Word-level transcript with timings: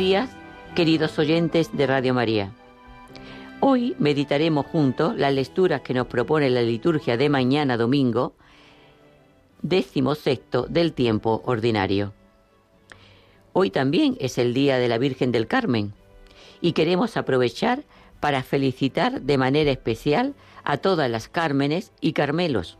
Días, 0.00 0.30
queridos 0.74 1.18
oyentes 1.18 1.76
de 1.76 1.86
Radio 1.86 2.14
María. 2.14 2.54
Hoy 3.60 3.94
meditaremos 3.98 4.64
juntos 4.64 5.14
las 5.18 5.34
lecturas 5.34 5.82
que 5.82 5.92
nos 5.92 6.06
propone 6.06 6.48
la 6.48 6.62
liturgia 6.62 7.18
de 7.18 7.28
mañana 7.28 7.76
domingo, 7.76 8.32
décimo 9.60 10.14
sexto 10.14 10.62
del 10.62 10.94
tiempo 10.94 11.42
ordinario. 11.44 12.14
Hoy 13.52 13.68
también 13.68 14.16
es 14.20 14.38
el 14.38 14.54
día 14.54 14.78
de 14.78 14.88
la 14.88 14.96
Virgen 14.96 15.32
del 15.32 15.46
Carmen 15.46 15.92
y 16.62 16.72
queremos 16.72 17.18
aprovechar 17.18 17.84
para 18.20 18.42
felicitar 18.42 19.20
de 19.20 19.36
manera 19.36 19.70
especial 19.70 20.34
a 20.64 20.78
todas 20.78 21.10
las 21.10 21.28
Cármenes 21.28 21.92
y 22.00 22.14
Carmelos. 22.14 22.78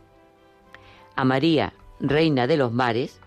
A 1.15 1.23
María, 1.23 1.75
Reina 1.99 2.47
de 2.47 2.57
los 2.57 2.73
Mares, 2.73 3.19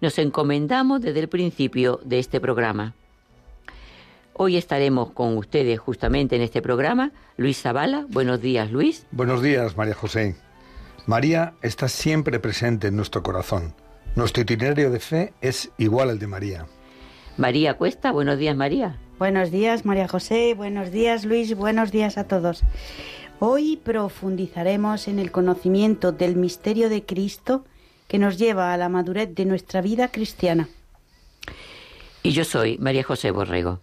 nos 0.00 0.16
encomendamos 0.20 1.00
desde 1.00 1.18
el 1.18 1.28
principio 1.28 1.98
de 2.04 2.20
este 2.20 2.38
programa. 2.38 2.94
Hoy 4.34 4.56
estaremos 4.56 5.10
con 5.10 5.36
ustedes 5.36 5.78
justamente 5.78 6.36
en 6.36 6.42
este 6.42 6.62
programa. 6.62 7.12
Luis 7.36 7.60
Zavala, 7.60 8.06
buenos 8.08 8.40
días 8.40 8.70
Luis. 8.70 9.06
Buenos 9.10 9.42
días 9.42 9.76
María 9.76 9.94
José. 9.94 10.36
María 11.06 11.54
está 11.62 11.88
siempre 11.88 12.40
presente 12.40 12.88
en 12.88 12.96
nuestro 12.96 13.22
corazón. 13.22 13.74
Nuestro 14.16 14.42
itinerario 14.42 14.90
de 14.90 15.00
fe 15.00 15.32
es 15.42 15.70
igual 15.76 16.10
al 16.10 16.18
de 16.18 16.26
María. 16.26 16.66
María 17.36 17.74
Cuesta, 17.74 18.10
buenos 18.10 18.38
días 18.38 18.56
María. 18.56 18.98
Buenos 19.18 19.50
días 19.50 19.84
María 19.84 20.08
José, 20.08 20.54
buenos 20.54 20.90
días 20.90 21.24
Luis, 21.24 21.54
buenos 21.54 21.92
días 21.92 22.16
a 22.16 22.24
todos. 22.24 22.62
Hoy 23.38 23.76
profundizaremos 23.82 25.08
en 25.08 25.18
el 25.18 25.30
conocimiento 25.30 26.12
del 26.12 26.36
misterio 26.36 26.88
de 26.88 27.04
Cristo 27.04 27.64
que 28.08 28.18
nos 28.18 28.38
lleva 28.38 28.72
a 28.72 28.76
la 28.76 28.88
madurez 28.88 29.34
de 29.34 29.44
nuestra 29.44 29.82
vida 29.82 30.08
cristiana. 30.08 30.68
Y 32.22 32.32
yo 32.32 32.44
soy 32.44 32.78
María 32.78 33.02
José 33.02 33.30
Borrego. 33.30 33.80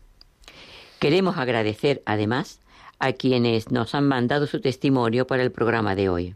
Queremos 0.99 1.37
agradecer 1.37 2.03
además 2.05 2.59
a 2.99 3.13
quienes 3.13 3.71
nos 3.71 3.95
han 3.95 4.05
mandado 4.07 4.47
su 4.47 4.59
testimonio 4.59 5.25
para 5.25 5.43
el 5.43 5.51
programa 5.51 5.95
de 5.95 6.09
hoy. 6.09 6.35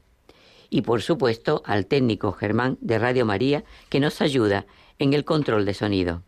Y 0.69 0.81
por 0.81 1.01
supuesto 1.01 1.61
al 1.65 1.85
técnico 1.85 2.31
Germán 2.31 2.77
de 2.79 2.97
Radio 2.97 3.25
María 3.25 3.65
que 3.89 3.99
nos 3.99 4.21
ayuda 4.21 4.65
en 4.99 5.13
el 5.13 5.25
control 5.25 5.65
de 5.65 5.73
sonido. 5.73 6.23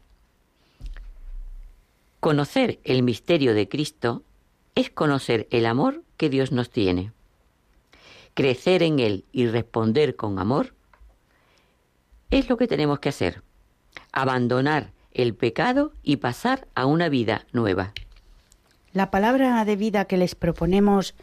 Conocer 2.19 2.79
el 2.83 3.03
misterio 3.03 3.53
de 3.53 3.69
Cristo 3.69 4.23
es 4.75 4.89
conocer 4.89 5.47
el 5.51 5.65
amor 5.65 6.03
que 6.17 6.29
Dios 6.29 6.51
nos 6.51 6.69
tiene. 6.69 7.13
Crecer 8.33 8.83
en 8.83 8.99
Él 8.99 9.23
y 9.31 9.47
responder 9.47 10.17
con 10.17 10.39
amor 10.39 10.75
es 12.31 12.49
lo 12.49 12.57
que 12.57 12.67
tenemos 12.67 12.99
que 12.99 13.09
hacer. 13.09 13.43
Abandonar 14.11 14.91
el 15.13 15.33
pecado 15.33 15.93
y 16.03 16.17
pasar 16.17 16.67
a 16.75 16.85
una 16.85 17.07
vida 17.07 17.45
nueva. 17.53 17.93
La 18.95 19.11
palabra 19.11 19.65
de 19.65 19.75
vida 19.75 20.05
que 20.05 20.15
les 20.15 20.35
proponemos 20.35 21.15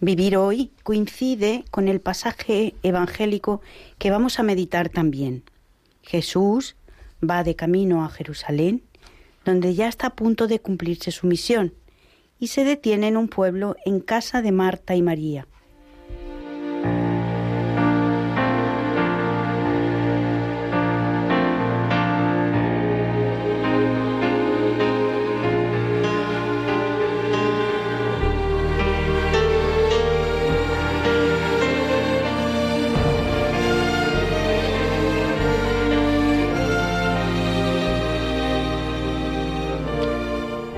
vivir 0.00 0.36
hoy 0.36 0.70
coincide 0.84 1.64
con 1.72 1.88
el 1.88 2.00
pasaje 2.00 2.76
evangélico 2.84 3.62
que 3.98 4.12
vamos 4.12 4.38
a 4.38 4.44
meditar 4.44 4.90
también. 4.90 5.42
Jesús 6.02 6.76
va 7.28 7.42
de 7.42 7.56
camino 7.56 8.04
a 8.04 8.10
Jerusalén, 8.10 8.84
donde 9.44 9.74
ya 9.74 9.88
está 9.88 10.06
a 10.06 10.14
punto 10.14 10.46
de 10.46 10.60
cumplirse 10.60 11.10
su 11.10 11.26
misión, 11.26 11.74
y 12.38 12.46
se 12.46 12.62
detiene 12.62 13.08
en 13.08 13.16
un 13.16 13.26
pueblo 13.26 13.74
en 13.84 13.98
casa 13.98 14.40
de 14.40 14.52
Marta 14.52 14.94
y 14.94 15.02
María. 15.02 15.48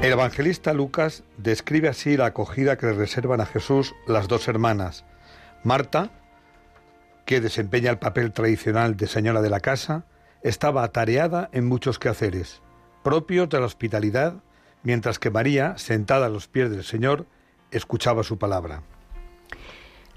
El 0.09 0.15
evangelista 0.15 0.73
Lucas 0.73 1.23
describe 1.37 1.91
así 1.91 2.17
la 2.17 2.25
acogida 2.25 2.79
que 2.79 2.87
le 2.87 2.95
reservan 2.95 3.43
a 3.43 3.45
Jesús 3.45 3.95
las 4.07 4.27
dos 4.27 4.49
hermanas. 4.49 5.05
Marta, 5.65 6.11
que 7.27 7.43
desempeña 7.43 7.91
el 7.91 7.99
papel 7.99 8.33
tradicional 8.33 8.97
de 8.97 9.07
señora 9.07 9.43
de 9.43 9.51
la 9.51 9.61
casa, 9.61 10.07
estaba 10.43 10.83
atareada 10.83 11.51
en 11.53 11.67
muchos 11.69 11.99
quehaceres, 11.99 12.63
propios 13.05 13.51
de 13.51 13.61
la 13.61 13.67
hospitalidad, 13.67 14.37
mientras 14.83 15.19
que 15.19 15.29
María, 15.29 15.77
sentada 15.77 16.25
a 16.25 16.31
los 16.31 16.49
pies 16.49 16.71
del 16.71 16.85
Señor, 16.85 17.27
escuchaba 17.71 18.23
su 18.23 18.39
palabra. 18.39 18.83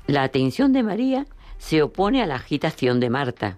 La 0.07 0.23
atención 0.23 0.71
de 0.71 0.83
María 0.83 1.25
se 1.57 1.81
opone 1.81 2.23
a 2.23 2.27
la 2.27 2.35
agitación 2.35 3.01
de 3.01 3.09
Marta 3.09 3.57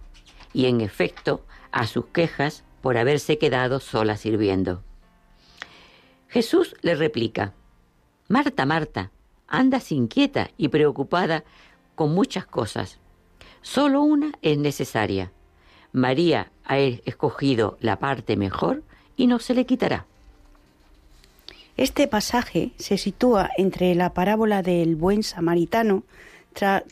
y, 0.51 0.65
en 0.65 0.81
efecto, 0.81 1.45
a 1.71 1.85
sus 1.85 2.07
quejas 2.07 2.63
por 2.81 2.97
haberse 2.97 3.37
quedado 3.37 3.79
sola 3.79 4.17
sirviendo. 4.17 4.81
Jesús 6.33 6.75
le 6.81 6.95
replica, 6.95 7.53
Marta, 8.27 8.65
Marta, 8.65 9.11
andas 9.47 9.91
inquieta 9.91 10.49
y 10.57 10.69
preocupada 10.69 11.43
con 11.93 12.15
muchas 12.15 12.47
cosas. 12.47 12.97
Solo 13.61 14.01
una 14.01 14.31
es 14.41 14.57
necesaria. 14.57 15.31
María 15.91 16.51
ha 16.65 16.79
escogido 16.79 17.77
la 17.81 17.99
parte 17.99 18.35
mejor 18.35 18.81
y 19.15 19.27
no 19.27 19.37
se 19.37 19.53
le 19.53 19.67
quitará. 19.67 20.07
Este 21.77 22.07
pasaje 22.07 22.71
se 22.77 22.97
sitúa 22.97 23.51
entre 23.55 23.93
la 23.93 24.15
parábola 24.15 24.63
del 24.63 24.95
buen 24.95 25.21
samaritano, 25.21 26.01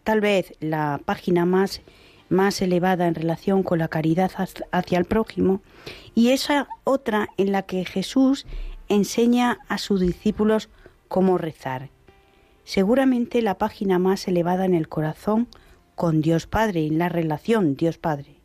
tal 0.03 0.21
vez 0.21 0.53
la 0.59 1.01
página 1.03 1.45
más, 1.45 1.81
más 2.29 2.61
elevada 2.61 3.07
en 3.07 3.15
relación 3.15 3.63
con 3.63 3.79
la 3.79 3.87
caridad 3.87 4.31
hacia 4.71 4.99
el 4.99 5.05
prójimo, 5.05 5.61
y 6.13 6.29
esa 6.29 6.67
otra 6.83 7.29
en 7.37 7.51
la 7.51 7.63
que 7.63 7.85
Jesús 7.85 8.45
enseña 8.91 9.59
a 9.67 9.77
sus 9.77 9.99
discípulos 9.99 10.69
cómo 11.07 11.37
rezar. 11.37 11.89
Seguramente 12.63 13.41
la 13.41 13.57
página 13.57 13.99
más 13.99 14.27
elevada 14.27 14.65
en 14.65 14.73
el 14.73 14.87
corazón 14.87 15.47
con 15.95 16.21
Dios 16.21 16.47
Padre, 16.47 16.85
en 16.85 16.97
la 16.97 17.09
relación 17.09 17.75
Dios 17.75 17.97
Padre. 17.97 18.35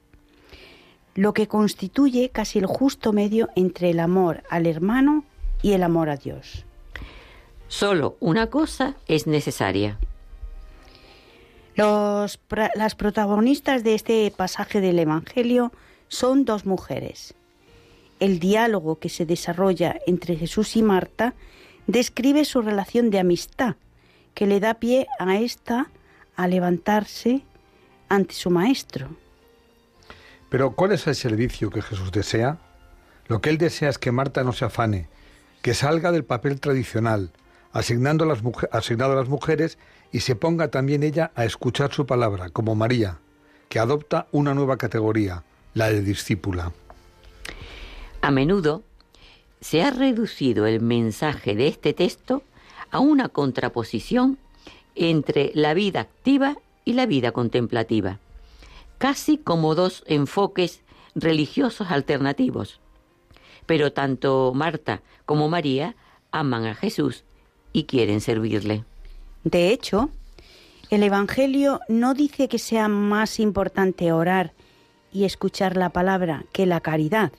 Lo 1.14 1.32
que 1.32 1.48
constituye 1.48 2.30
casi 2.30 2.58
el 2.58 2.66
justo 2.66 3.12
medio 3.12 3.48
entre 3.56 3.90
el 3.90 4.00
amor 4.00 4.42
al 4.50 4.66
hermano 4.66 5.24
y 5.62 5.72
el 5.72 5.82
amor 5.82 6.10
a 6.10 6.16
Dios. 6.16 6.64
Solo 7.68 8.16
una 8.20 8.48
cosa 8.48 8.96
es 9.08 9.26
necesaria. 9.26 9.98
Los, 11.74 12.38
las 12.74 12.94
protagonistas 12.94 13.84
de 13.84 13.94
este 13.94 14.32
pasaje 14.34 14.80
del 14.80 14.98
Evangelio 14.98 15.72
son 16.08 16.44
dos 16.44 16.64
mujeres, 16.64 17.34
el 18.20 18.38
diálogo 18.38 18.98
que 18.98 19.08
se 19.08 19.26
desarrolla 19.26 19.96
entre 20.06 20.36
Jesús 20.36 20.76
y 20.76 20.82
Marta 20.82 21.34
describe 21.86 22.44
su 22.44 22.62
relación 22.62 23.10
de 23.10 23.20
amistad, 23.20 23.76
que 24.34 24.46
le 24.46 24.60
da 24.60 24.74
pie 24.74 25.06
a 25.18 25.36
ésta 25.36 25.90
a 26.36 26.48
levantarse 26.48 27.42
ante 28.08 28.34
su 28.34 28.50
maestro. 28.50 29.08
Pero 30.48 30.72
¿cuál 30.72 30.92
es 30.92 31.06
el 31.06 31.14
servicio 31.14 31.70
que 31.70 31.82
Jesús 31.82 32.12
desea? 32.12 32.58
Lo 33.28 33.40
que 33.40 33.50
él 33.50 33.58
desea 33.58 33.88
es 33.88 33.98
que 33.98 34.12
Marta 34.12 34.44
no 34.44 34.52
se 34.52 34.64
afane, 34.64 35.08
que 35.62 35.74
salga 35.74 36.12
del 36.12 36.24
papel 36.24 36.60
tradicional, 36.60 37.32
asignado 37.72 38.24
a 38.24 39.16
las 39.16 39.28
mujeres 39.28 39.78
y 40.12 40.20
se 40.20 40.36
ponga 40.36 40.68
también 40.68 41.02
ella 41.02 41.32
a 41.34 41.44
escuchar 41.44 41.92
su 41.92 42.06
palabra, 42.06 42.50
como 42.50 42.74
María, 42.74 43.18
que 43.68 43.80
adopta 43.80 44.28
una 44.30 44.54
nueva 44.54 44.76
categoría, 44.76 45.42
la 45.74 45.90
de 45.90 46.02
discípula. 46.02 46.72
A 48.26 48.32
menudo 48.32 48.82
se 49.60 49.84
ha 49.84 49.92
reducido 49.92 50.66
el 50.66 50.80
mensaje 50.80 51.54
de 51.54 51.68
este 51.68 51.92
texto 51.92 52.42
a 52.90 52.98
una 52.98 53.28
contraposición 53.28 54.36
entre 54.96 55.52
la 55.54 55.74
vida 55.74 56.00
activa 56.00 56.56
y 56.84 56.94
la 56.94 57.06
vida 57.06 57.30
contemplativa, 57.30 58.18
casi 58.98 59.38
como 59.38 59.76
dos 59.76 60.02
enfoques 60.08 60.80
religiosos 61.14 61.92
alternativos. 61.92 62.80
Pero 63.64 63.92
tanto 63.92 64.52
Marta 64.52 65.02
como 65.24 65.48
María 65.48 65.94
aman 66.32 66.66
a 66.66 66.74
Jesús 66.74 67.22
y 67.72 67.84
quieren 67.84 68.20
servirle. 68.20 68.82
De 69.44 69.70
hecho, 69.70 70.10
el 70.90 71.04
Evangelio 71.04 71.78
no 71.88 72.12
dice 72.12 72.48
que 72.48 72.58
sea 72.58 72.88
más 72.88 73.38
importante 73.38 74.10
orar 74.10 74.52
y 75.12 75.26
escuchar 75.26 75.76
la 75.76 75.90
palabra 75.90 76.44
que 76.50 76.66
la 76.66 76.80
caridad. 76.80 77.30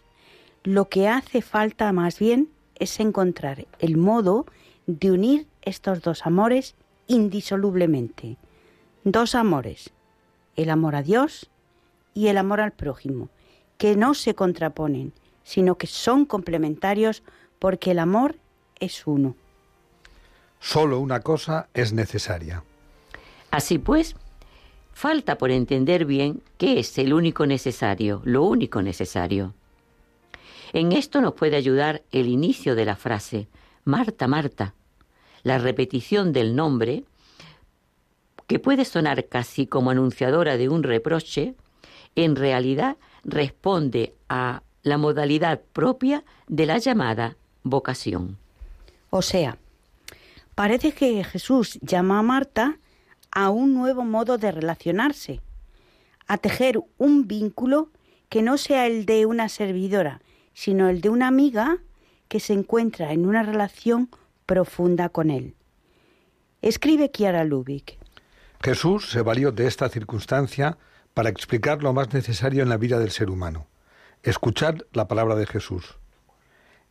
Lo 0.64 0.90
que 0.90 1.08
hace 1.08 1.42
falta 1.42 1.92
más 1.94 2.20
bien 2.20 2.50
es 2.76 3.00
encontrar 3.00 3.68
el 3.80 3.98
modo 3.98 4.46
de 4.86 5.12
unir 5.12 5.48
estos 5.62 6.02
dos 6.02 6.26
amores 6.26 6.76
indisolublemente. 7.08 8.38
Dos 9.04 9.36
amores, 9.36 9.92
el 10.56 10.70
amor 10.70 10.96
a 10.96 11.04
Dios 11.04 11.50
y 12.14 12.28
el 12.28 12.38
amor 12.38 12.62
al 12.62 12.72
prójimo, 12.72 13.30
que 13.78 13.96
no 13.96 14.14
se 14.14 14.36
contraponen, 14.36 15.14
sino 15.44 15.78
que 15.78 15.88
son 15.88 16.26
complementarios 16.26 17.24
porque 17.60 17.92
el 17.92 18.00
amor 18.00 18.38
es 18.80 19.08
uno. 19.08 19.36
Solo 20.60 21.00
una 21.00 21.22
cosa 21.22 21.70
es 21.74 21.94
necesaria. 21.94 22.64
Así 23.52 23.78
pues, 23.78 24.16
falta 24.94 25.38
por 25.38 25.52
entender 25.52 26.06
bien 26.06 26.42
qué 26.58 26.80
es 26.80 26.98
el 26.98 27.14
único 27.14 27.46
necesario, 27.46 28.22
lo 28.26 28.44
único 28.44 28.82
necesario. 28.82 29.54
En 30.74 30.92
esto 30.92 31.22
nos 31.22 31.34
puede 31.34 31.56
ayudar 31.56 32.04
el 32.12 32.28
inicio 32.28 32.76
de 32.76 32.86
la 32.86 32.96
frase, 32.96 33.48
Marta, 33.84 34.28
Marta, 34.28 34.74
la 35.44 35.58
repetición 35.58 36.34
del 36.34 36.56
nombre, 36.56 37.06
que 38.48 38.60
puede 38.60 38.86
sonar 38.86 39.28
casi 39.28 39.68
como 39.68 39.92
anunciadora 39.92 40.58
de 40.58 40.70
un 40.70 40.84
reproche, 40.84 41.56
en 42.16 42.36
realidad 42.36 42.98
responde 43.24 44.16
a 44.30 44.64
la 44.84 44.98
modalidad 44.98 45.62
propia 45.74 46.24
de 46.48 46.66
la 46.66 46.78
llamada 46.78 47.38
vocación. 47.64 48.38
O 49.10 49.22
sea, 49.22 49.58
parece 50.56 50.94
que 50.94 51.24
Jesús 51.24 51.78
llama 51.82 52.20
a 52.20 52.24
Marta 52.24 52.80
a 53.32 53.50
un 53.50 53.74
nuevo 53.74 54.04
modo 54.04 54.38
de 54.38 54.52
relacionarse, 54.52 55.42
a 56.28 56.38
tejer 56.38 56.80
un 56.98 57.28
vínculo 57.28 57.90
que 58.30 58.42
no 58.42 58.58
sea 58.58 58.88
el 58.88 59.06
de 59.06 59.26
una 59.26 59.50
servidora, 59.50 60.22
sino 60.58 60.90
el 60.90 61.02
de 61.02 61.10
una 61.10 61.28
amiga 61.28 61.78
que 62.28 62.40
se 62.40 62.52
encuentra 62.52 63.14
en 63.14 63.28
una 63.28 63.44
relación 63.44 64.10
profunda 64.48 65.10
con 65.10 65.30
él. 65.30 65.54
Escribe 66.64 67.12
Kiara 67.12 67.44
Lubick. 67.44 68.00
Jesús 68.64 69.12
se 69.12 69.22
valió 69.22 69.52
de 69.52 69.68
esta 69.68 69.88
circunstancia 69.88 70.80
para 71.14 71.30
explicar 71.30 71.84
lo 71.84 71.94
más 71.94 72.12
necesario 72.12 72.64
en 72.64 72.70
la 72.70 72.78
vida 72.78 72.98
del 72.98 73.12
ser 73.12 73.30
humano, 73.30 73.68
escuchar 74.24 74.88
la 74.94 75.08
palabra 75.08 75.36
de 75.36 75.46
Jesús. 75.46 76.00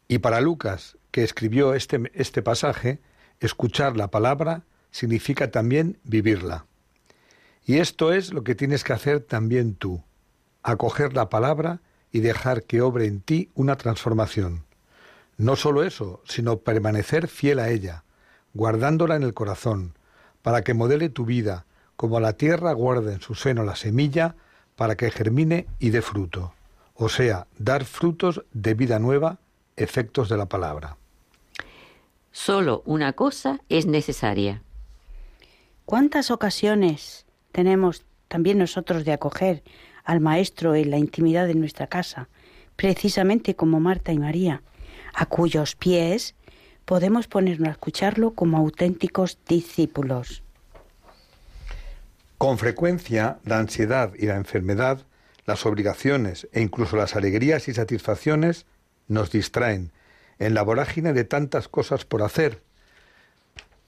Y 0.07 0.19
para 0.19 0.41
Lucas, 0.41 0.97
que 1.11 1.25
escribió 1.25 1.75
este, 1.75 2.01
este 2.15 2.43
pasaje, 2.43 3.01
escuchar 3.41 3.97
la 3.97 4.13
palabra 4.13 4.63
significa 4.93 5.51
también 5.51 5.99
vivirla. 6.05 6.67
Y 7.65 7.79
esto 7.79 8.13
es 8.13 8.33
lo 8.33 8.45
que 8.45 8.55
tienes 8.55 8.85
que 8.85 8.93
hacer 8.93 9.23
también 9.23 9.75
tú, 9.75 10.05
acoger 10.63 11.15
la 11.15 11.29
palabra 11.29 11.81
y 12.17 12.21
dejar 12.21 12.65
que 12.65 12.81
obre 12.81 13.07
en 13.07 13.21
ti 13.21 13.51
una 13.55 13.77
transformación. 13.77 14.65
No 15.37 15.57
solo 15.57 15.83
eso, 15.83 16.23
sino 16.25 16.59
permanecer 16.59 17.29
fiel 17.29 17.59
a 17.59 17.69
ella, 17.69 18.05
guardándola 18.55 19.17
en 19.17 19.23
el 19.23 19.35
corazón, 19.35 19.95
para 20.43 20.63
que 20.63 20.75
modele 20.75 21.09
tu 21.09 21.25
vida, 21.25 21.67
como 21.97 22.21
la 22.21 22.33
tierra 22.35 22.73
guarda 22.73 23.13
en 23.13 23.21
su 23.21 23.35
seno 23.35 23.65
la 23.65 23.77
semilla, 23.77 24.37
para 24.77 24.97
que 24.97 25.11
germine 25.11 25.67
y 25.79 25.91
dé 25.91 26.03
fruto 26.03 26.53
o 26.97 27.09
sea, 27.09 27.47
dar 27.59 27.85
frutos 27.85 28.43
de 28.53 28.75
vida 28.75 28.99
nueva, 28.99 29.39
efectos 29.77 30.29
de 30.29 30.37
la 30.37 30.47
palabra. 30.47 30.97
Solo 32.33 32.83
una 32.87 33.13
cosa 33.13 33.61
es 33.69 33.87
necesaria. 33.87 34.63
¿Cuántas 35.85 36.31
ocasiones 36.31 37.27
tenemos 37.53 38.05
también 38.29 38.59
nosotros 38.59 39.05
de 39.05 39.13
acoger 39.13 39.63
al 40.07 40.21
Maestro 40.21 40.75
en 40.75 40.91
la 40.91 40.99
intimidad 40.99 41.47
de 41.47 41.55
nuestra 41.55 41.87
casa, 41.87 42.31
precisamente 42.77 43.55
como 43.55 43.79
Marta 43.81 44.13
y 44.13 44.19
María, 44.19 44.63
a 45.13 45.27
cuyos 45.27 45.77
pies 45.77 46.35
podemos 46.87 47.27
ponernos 47.27 47.69
a 47.69 47.73
escucharlo 47.73 48.33
como 48.33 48.57
auténticos 48.57 49.39
discípulos? 49.47 50.43
Con 52.39 52.57
frecuencia, 52.57 53.39
la 53.45 53.59
ansiedad 53.59 54.13
y 54.19 54.27
la 54.27 54.37
enfermedad 54.37 55.05
las 55.47 55.65
obligaciones 55.65 56.49
e 56.53 56.61
incluso 56.61 56.97
las 56.97 57.17
alegrías 57.17 57.69
y 57.69 57.75
satisfacciones 57.75 58.67
nos 59.09 59.31
distraen 59.31 59.93
en 60.39 60.55
la 60.55 60.63
vorágine 60.63 61.13
de 61.13 61.25
tantas 61.25 61.69
cosas 61.69 62.05
por 62.05 62.23
hacer 62.23 62.63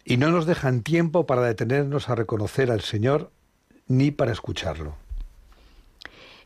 y 0.04 0.16
no 0.16 0.31
nos 0.31 0.47
dejan 0.47 0.83
tiempo 0.83 1.26
para 1.26 1.42
detenernos 1.42 2.09
a 2.09 2.14
reconocer 2.14 2.71
al 2.71 2.81
Señor 2.81 3.33
ni 3.88 4.11
para 4.11 4.33
escucharlo. 4.33 4.97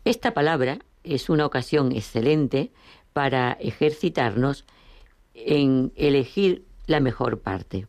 Esta 0.05 0.35
palabra 0.35 0.81
es 1.05 1.29
una 1.29 1.47
ocasión 1.47 1.93
excelente 1.93 2.73
para 3.13 3.53
ejercitarnos 3.53 4.65
en 5.35 5.93
elegir 5.97 6.65
la 6.87 7.01
mejor 7.01 7.41
parte, 7.41 7.87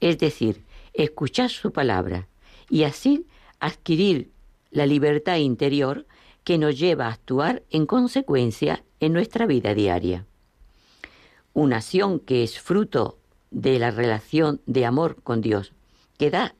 es 0.00 0.18
decir, 0.18 0.62
escuchar 0.92 1.50
su 1.50 1.72
palabra 1.72 2.28
y 2.68 2.84
así 2.84 3.26
adquirir 3.60 4.30
la 4.70 4.86
libertad 4.86 5.36
interior 5.36 6.06
que 6.44 6.58
nos 6.58 6.78
lleva 6.78 7.06
a 7.06 7.12
actuar 7.12 7.62
en 7.70 7.86
consecuencia 7.86 8.84
en 9.00 9.12
nuestra 9.14 9.46
vida 9.46 9.74
diaria. 9.74 10.26
Una 11.54 11.76
acción 11.76 12.20
que 12.20 12.42
es 12.42 12.60
fruto 12.60 13.18
de 13.50 13.78
la 13.78 13.90
relación 13.90 14.60
de 14.66 14.84
amor 14.84 15.22
con 15.22 15.40
Dios, 15.40 15.72
que 16.18 16.30
da 16.30 16.54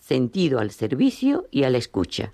sentido 0.00 0.58
al 0.58 0.70
servicio 0.70 1.46
y 1.50 1.64
a 1.64 1.70
la 1.70 1.78
escucha. 1.78 2.32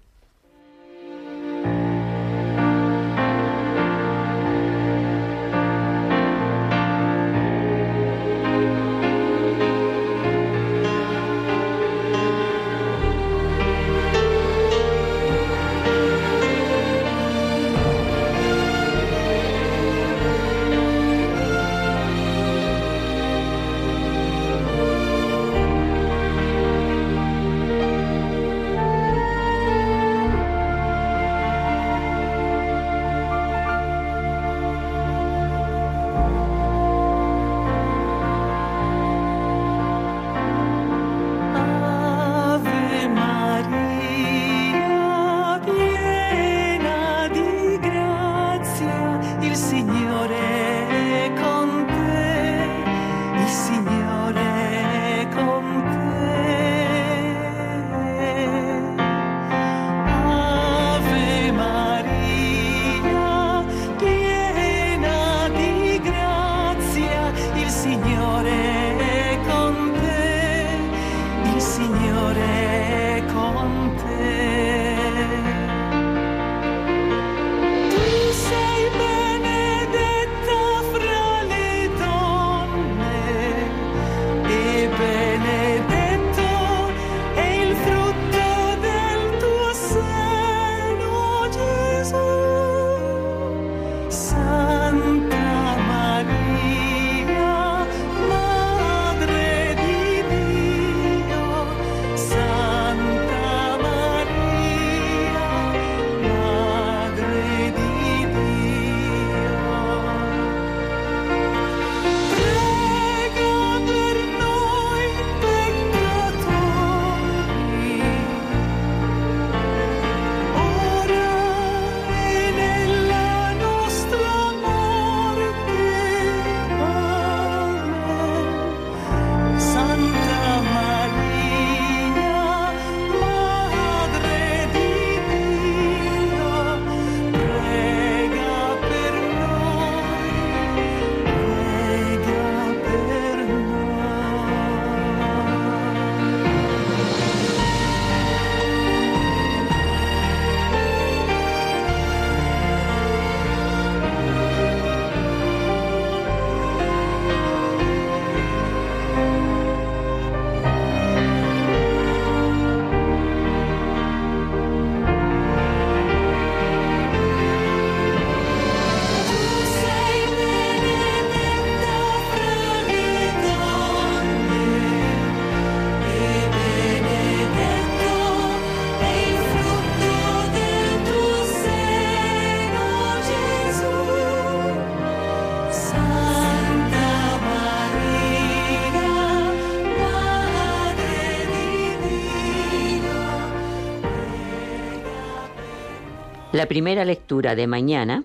La 196.55 196.67
primera 196.67 197.05
lectura 197.05 197.57
de 197.57 197.67
mañana 197.67 198.23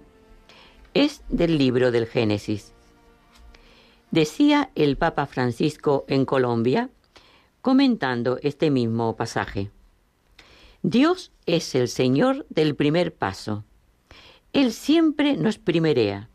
es 0.93 1.24
del 1.29 1.57
libro 1.57 1.89
del 1.89 2.05
Génesis. 2.05 2.74
Decía 4.12 4.69
el 4.75 4.98
Papa 4.98 5.25
Francisco 5.25 6.05
en 6.07 6.25
Colombia, 6.25 6.91
comentando 7.63 8.38
este 8.43 8.69
mismo 8.69 9.15
pasaje. 9.15 9.71
Dios 10.83 11.31
es 11.48 11.74
el 11.74 11.88
Señor 11.88 12.45
del 12.50 12.75
primer 12.75 13.15
paso. 13.15 13.63
Él 14.53 14.74
siempre 14.74 15.36
nos 15.36 15.57
primerea. 15.57 16.29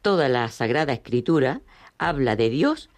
Toda 0.00 0.30
la 0.30 0.48
Sagrada 0.48 0.94
Escritura 0.94 1.60
habla 1.98 2.34
de 2.34 2.48
Dios 2.48 2.88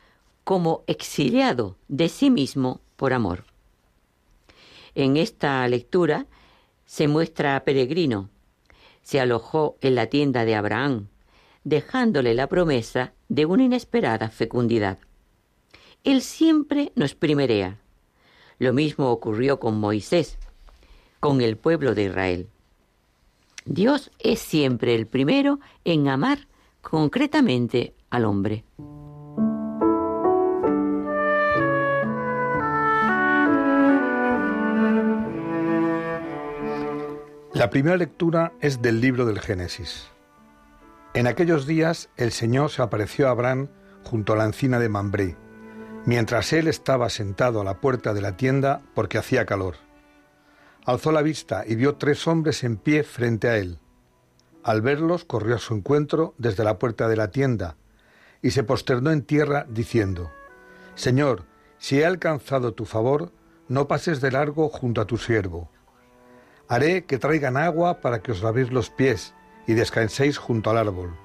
como 0.45 0.85
exiliado 0.87 1.77
de 1.89 2.09
sí 2.09 2.31
mismo 2.31 2.81
por 2.95 3.13
amor. 3.13 3.43
En 4.95 5.17
esta 5.17 5.67
lectura 5.67 6.27
se 6.89 7.07
muestra 7.07 7.63
peregrino. 7.65 8.31
Se 9.03 9.21
alojó 9.21 9.77
en 9.83 9.95
la 9.95 10.07
tienda 10.07 10.47
de 10.47 10.55
Abraham, 10.55 11.09
dejándole 11.63 12.33
la 12.33 12.47
promesa 12.47 13.13
de 13.29 13.45
una 13.45 13.65
inesperada 13.65 14.31
fecundidad. 14.31 14.99
Él 16.03 16.23
siempre 16.23 16.93
nos 16.97 17.15
primerea. 17.15 17.79
Lo 18.59 18.73
mismo 18.73 19.11
ocurrió 19.11 19.61
con 19.61 19.79
Moisés, 19.79 20.39
con 21.21 21.43
el 21.43 21.59
pueblo 21.59 21.95
de 21.95 22.05
Israel. 22.05 22.49
Dios 23.67 24.11
es 24.19 24.39
siempre 24.39 24.95
el 24.95 25.07
primero 25.07 25.61
en 25.85 26.09
amar 26.09 26.49
concretamente 26.81 27.93
al 28.09 28.25
hombre. 28.25 28.65
La 37.59 37.71
primera 37.71 37.97
lectura 37.97 38.53
es 38.61 38.83
del 38.83 39.01
libro 39.01 39.27
del 39.27 39.41
Génesis. 39.41 40.07
En 41.13 41.27
aquellos 41.27 41.67
días 41.67 42.09
el 42.17 42.31
Señor 42.31 42.71
se 42.71 42.83
apareció 42.83 43.27
a 43.27 43.33
Abraham 43.33 43.67
junto 44.05 44.33
a 44.33 44.37
la 44.37 44.45
encina 44.45 44.79
de 44.79 44.89
Mambré, 44.89 45.37
mientras 46.07 46.53
él 46.53 46.69
estaba 46.69 47.11
sentado 47.11 47.61
a 47.61 47.65
la 47.65 47.81
puerta 47.81 48.15
de 48.15 48.21
la 48.21 48.37
tienda 48.37 48.83
porque 48.95 49.19
hacía 49.19 49.45
calor. 49.45 49.75
Alzó 50.85 51.11
la 51.11 51.21
vista 51.21 51.65
y 51.67 51.75
vio 51.75 51.97
tres 51.97 52.29
hombres 52.29 52.63
en 52.63 52.77
pie 52.77 53.03
frente 53.03 53.49
a 53.49 53.57
él. 53.57 53.81
Al 54.63 54.81
verlos 54.81 55.25
corrió 55.25 55.57
a 55.57 55.59
su 55.59 55.75
encuentro 55.75 56.37
desde 56.39 56.63
la 56.63 56.79
puerta 56.79 57.09
de 57.09 57.17
la 57.17 57.33
tienda 57.33 57.75
y 58.41 58.53
se 58.53 58.63
posternó 58.63 59.11
en 59.11 59.23
tierra 59.23 59.67
diciendo, 59.69 60.31
Señor, 60.95 61.45
si 61.79 61.99
he 61.99 62.07
alcanzado 62.07 62.75
tu 62.75 62.85
favor, 62.85 63.33
no 63.67 63.89
pases 63.89 64.21
de 64.21 64.31
largo 64.31 64.69
junto 64.69 65.01
a 65.01 65.07
tu 65.07 65.17
siervo 65.17 65.73
Haré 66.69 67.05
que 67.05 67.19
traigan 67.19 67.57
agua 67.57 68.01
para 68.01 68.21
que 68.21 68.33
os 68.33 68.43
lavéis 68.43 68.71
los 68.71 68.91
pies 68.91 69.35
y 69.67 69.75
descanséis 69.75 70.37
junto 70.37 70.71
al 70.71 70.79
árbol. 70.79 71.17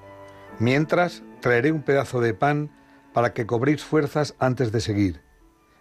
Mientras 0.58 1.22
traeré 1.40 1.72
un 1.72 1.82
pedazo 1.82 2.20
de 2.20 2.32
pan 2.32 2.70
para 3.12 3.32
que 3.32 3.46
cobréis 3.46 3.84
fuerzas 3.84 4.34
antes 4.38 4.72
de 4.72 4.80
seguir, 4.80 5.22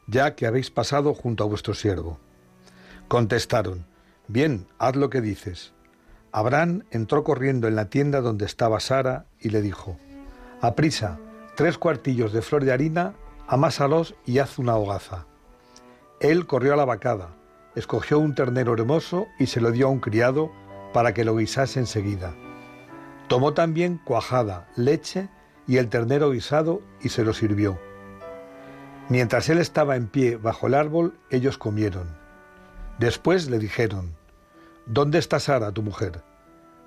ya 0.08 0.36
que 0.36 0.48
habéis 0.48 0.70
pasado 0.70 1.14
junto 1.14 1.44
a 1.44 1.48
vuestro 1.48 1.74
siervo. 1.74 2.20
Contestaron, 3.08 3.86
Bien, 4.28 4.68
haz 4.80 4.96
lo 4.96 5.10
que 5.10 5.22
dices. 5.22 5.74
Abraham 6.32 6.84
entró 6.92 7.24
corriendo 7.24 7.68
en 7.68 7.76
la 7.76 7.90
tienda 7.90 8.22
donde 8.22 8.46
estaba 8.46 8.80
Sara 8.80 9.26
y 9.40 9.50
le 9.50 9.62
dijo, 9.62 9.98
Aprisa, 10.62 11.20
tres 11.56 11.78
cuartillos 11.78 12.32
de 12.34 12.42
flor 12.42 12.64
de 12.64 12.72
harina, 12.72 13.14
amásalos 13.48 14.16
y 14.26 14.40
haz 14.40 14.58
una 14.58 14.76
hogaza. 14.76 15.26
Él 16.20 16.48
corrió 16.48 16.74
a 16.74 16.78
la 16.78 16.86
vacada, 16.86 17.36
escogió 17.76 18.20
un 18.20 18.36
ternero 18.36 18.74
hermoso 18.74 19.28
y 19.40 19.48
se 19.48 19.62
lo 19.62 19.72
dio 19.72 19.88
a 19.88 19.90
un 19.90 20.00
criado 20.00 20.52
para 20.94 21.14
que 21.14 21.24
lo 21.24 21.36
guisase 21.36 21.80
enseguida. 21.80 22.36
Tomó 23.28 23.54
también 23.54 23.98
cuajada, 23.98 24.68
leche 24.76 25.30
y 25.68 25.78
el 25.78 25.90
ternero 25.90 26.32
guisado 26.32 26.82
y 27.02 27.10
se 27.10 27.24
lo 27.24 27.34
sirvió. 27.34 27.80
Mientras 29.10 29.50
él 29.50 29.58
estaba 29.58 29.96
en 29.96 30.08
pie 30.08 30.38
bajo 30.38 30.68
el 30.68 30.76
árbol, 30.76 31.18
ellos 31.30 31.58
comieron. 31.58 32.08
Después 33.00 33.50
le 33.50 33.60
dijeron, 33.60 34.16
¿Dónde 34.86 35.18
está 35.18 35.40
Sara, 35.40 35.72
tu 35.72 35.82
mujer? 35.82 36.22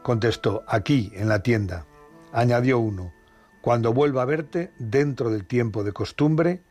Contestó, 0.03 0.65
aquí, 0.69 1.11
en 1.15 1.29
la 1.29 1.43
tienda. 1.43 1.87
Añadió 2.33 2.79
uno, 2.79 3.13
cuando 3.63 3.93
vuelva 3.93 4.23
a 4.23 4.27
verte, 4.27 4.73
dentro 4.79 5.31
del 5.31 5.47
tiempo 5.47 5.83
de 5.83 5.93
costumbre, 5.93 6.63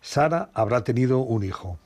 Sara 0.00 0.50
habrá 0.54 0.82
tenido 0.82 1.18
un 1.18 1.44
hijo. 1.44 1.78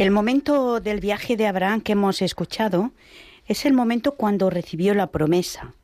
El 0.00 0.12
momento 0.12 0.80
del 0.80 0.98
viaje 0.98 1.36
de 1.36 1.46
Abraham 1.46 1.82
que 1.82 1.92
hemos 1.92 2.22
escuchado 2.22 2.92
es 3.46 3.66
el 3.66 3.74
momento 3.74 4.14
cuando 4.14 4.48
recibió 4.48 4.94
la 4.94 5.08
promesa. 5.10 5.74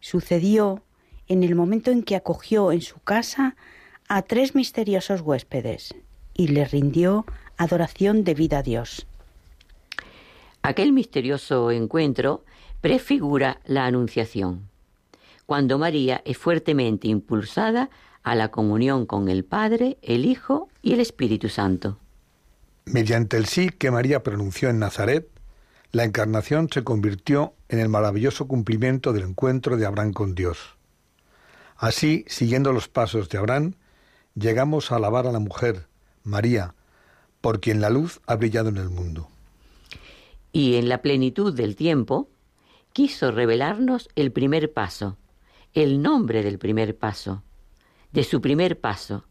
Sucedió 0.00 0.80
en 1.28 1.42
el 1.42 1.54
momento 1.54 1.90
en 1.90 2.02
que 2.02 2.16
acogió 2.16 2.72
en 2.72 2.80
su 2.80 2.98
casa 3.00 3.54
a 4.08 4.22
tres 4.22 4.54
misteriosos 4.54 5.20
huéspedes 5.20 5.94
y 6.32 6.48
le 6.48 6.64
rindió 6.64 7.26
adoración 7.58 8.24
debida 8.24 8.60
a 8.60 8.62
Dios. 8.62 9.06
Aquel 10.62 10.92
misterioso 10.92 11.70
encuentro 11.70 12.46
prefigura 12.80 13.60
la 13.66 13.84
Anunciación, 13.84 14.70
cuando 15.44 15.76
María 15.76 16.22
es 16.24 16.38
fuertemente 16.38 17.06
impulsada 17.08 17.90
a 18.22 18.34
la 18.34 18.50
comunión 18.50 19.04
con 19.04 19.28
el 19.28 19.44
Padre, 19.44 19.98
el 20.00 20.24
Hijo 20.24 20.70
y 20.80 20.94
el 20.94 21.00
Espíritu 21.00 21.50
Santo. 21.50 21.98
Mediante 22.84 23.36
el 23.36 23.46
sí 23.46 23.68
que 23.68 23.90
María 23.90 24.22
pronunció 24.22 24.68
en 24.68 24.78
Nazaret, 24.78 25.28
la 25.92 26.04
encarnación 26.04 26.68
se 26.72 26.84
convirtió 26.84 27.54
en 27.68 27.78
el 27.78 27.88
maravilloso 27.88 28.48
cumplimiento 28.48 29.12
del 29.12 29.24
encuentro 29.24 29.76
de 29.76 29.86
Abraham 29.86 30.12
con 30.12 30.34
Dios. 30.34 30.76
Así, 31.76 32.24
siguiendo 32.28 32.72
los 32.72 32.88
pasos 32.88 33.28
de 33.28 33.38
Abraham, 33.38 33.74
llegamos 34.34 34.90
a 34.90 34.96
alabar 34.96 35.26
a 35.26 35.32
la 35.32 35.38
mujer, 35.38 35.86
María, 36.24 36.74
por 37.40 37.60
quien 37.60 37.80
la 37.80 37.90
luz 37.90 38.20
ha 38.26 38.36
brillado 38.36 38.68
en 38.68 38.78
el 38.78 38.88
mundo. 38.88 39.28
Y 40.52 40.76
en 40.76 40.88
la 40.88 41.02
plenitud 41.02 41.54
del 41.54 41.76
tiempo, 41.76 42.28
quiso 42.92 43.30
revelarnos 43.30 44.08
el 44.16 44.32
primer 44.32 44.72
paso, 44.72 45.16
el 45.72 46.02
nombre 46.02 46.42
del 46.42 46.58
primer 46.58 46.96
paso, 46.96 47.42
de 48.12 48.24
su 48.24 48.40
primer 48.40 48.80
paso. 48.80 49.24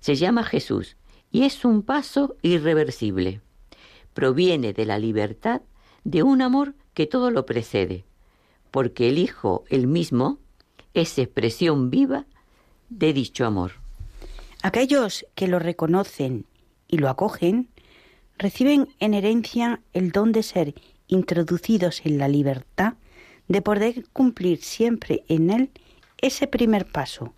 Se 0.00 0.14
llama 0.14 0.44
Jesús 0.44 0.96
y 1.30 1.44
es 1.44 1.64
un 1.64 1.82
paso 1.82 2.36
irreversible. 2.42 3.40
Proviene 4.14 4.72
de 4.72 4.84
la 4.84 4.98
libertad 4.98 5.62
de 6.04 6.22
un 6.22 6.42
amor 6.42 6.74
que 6.94 7.06
todo 7.06 7.30
lo 7.30 7.46
precede, 7.46 8.04
porque 8.70 9.08
el 9.08 9.18
Hijo, 9.18 9.64
el 9.68 9.86
mismo, 9.86 10.38
es 10.94 11.18
expresión 11.18 11.90
viva 11.90 12.26
de 12.88 13.12
dicho 13.12 13.46
amor. 13.46 13.72
Aquellos 14.62 15.26
que 15.34 15.48
lo 15.48 15.58
reconocen 15.58 16.46
y 16.88 16.98
lo 16.98 17.08
acogen, 17.08 17.68
reciben 18.36 18.88
en 18.98 19.14
herencia 19.14 19.80
el 19.92 20.10
don 20.10 20.32
de 20.32 20.42
ser 20.42 20.74
introducidos 21.06 22.02
en 22.04 22.18
la 22.18 22.28
libertad, 22.28 22.94
de 23.48 23.62
poder 23.62 24.04
cumplir 24.12 24.62
siempre 24.62 25.24
en 25.28 25.50
él 25.50 25.70
ese 26.18 26.46
primer 26.46 26.86
paso. 26.86 27.34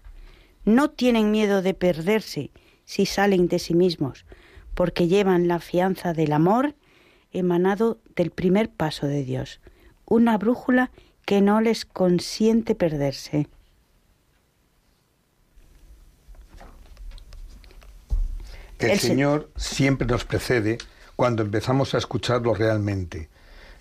No 0.65 0.91
tienen 0.91 1.31
miedo 1.31 1.63
de 1.63 1.75
perderse 1.75 2.51
si 2.93 3.07
salen 3.07 3.49
de 3.49 3.59
sí 3.59 3.73
mismos, 3.73 4.27
porque 4.75 5.09
llevan 5.09 5.49
la 5.49 5.61
fianza 5.61 6.13
del 6.13 6.31
amor 6.31 6.75
emanado 7.33 7.99
del 8.15 8.31
primer 8.31 8.69
paso 8.69 9.07
de 9.07 9.25
Dios, 9.25 9.63
una 10.05 10.37
brújula 10.37 10.91
que 11.25 11.41
no 11.41 11.63
les 11.63 11.87
consiente 11.87 12.75
perderse. 12.75 13.49
El, 18.79 18.99
Señor 18.99 19.51
siempre 19.57 20.07
nos 20.07 20.27
precede 20.27 20.77
cuando 21.17 21.43
empezamos 21.43 21.95
a 21.95 21.99
escucharlo 21.99 22.53
realmente. 22.53 23.31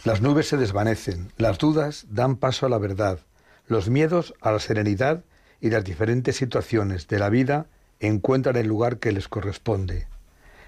Las 0.05 0.21
nubes 0.21 0.47
se 0.47 0.55
desvanecen, 0.55 1.33
las 1.35 1.57
dudas 1.57 2.05
dan 2.09 2.37
paso 2.37 2.65
a 2.65 2.69
la 2.69 2.77
verdad, 2.77 3.19
los 3.67 3.89
miedos 3.89 4.33
a 4.39 4.53
la 4.53 4.59
serenidad 4.59 5.25
y 5.59 5.69
las 5.69 5.83
diferentes 5.83 6.37
situaciones 6.37 7.09
de 7.09 7.19
la 7.19 7.29
vida 7.29 7.65
encuentran 8.01 8.55
el 8.57 8.67
lugar 8.67 8.97
que 8.97 9.11
les 9.11 9.27
corresponde. 9.27 10.07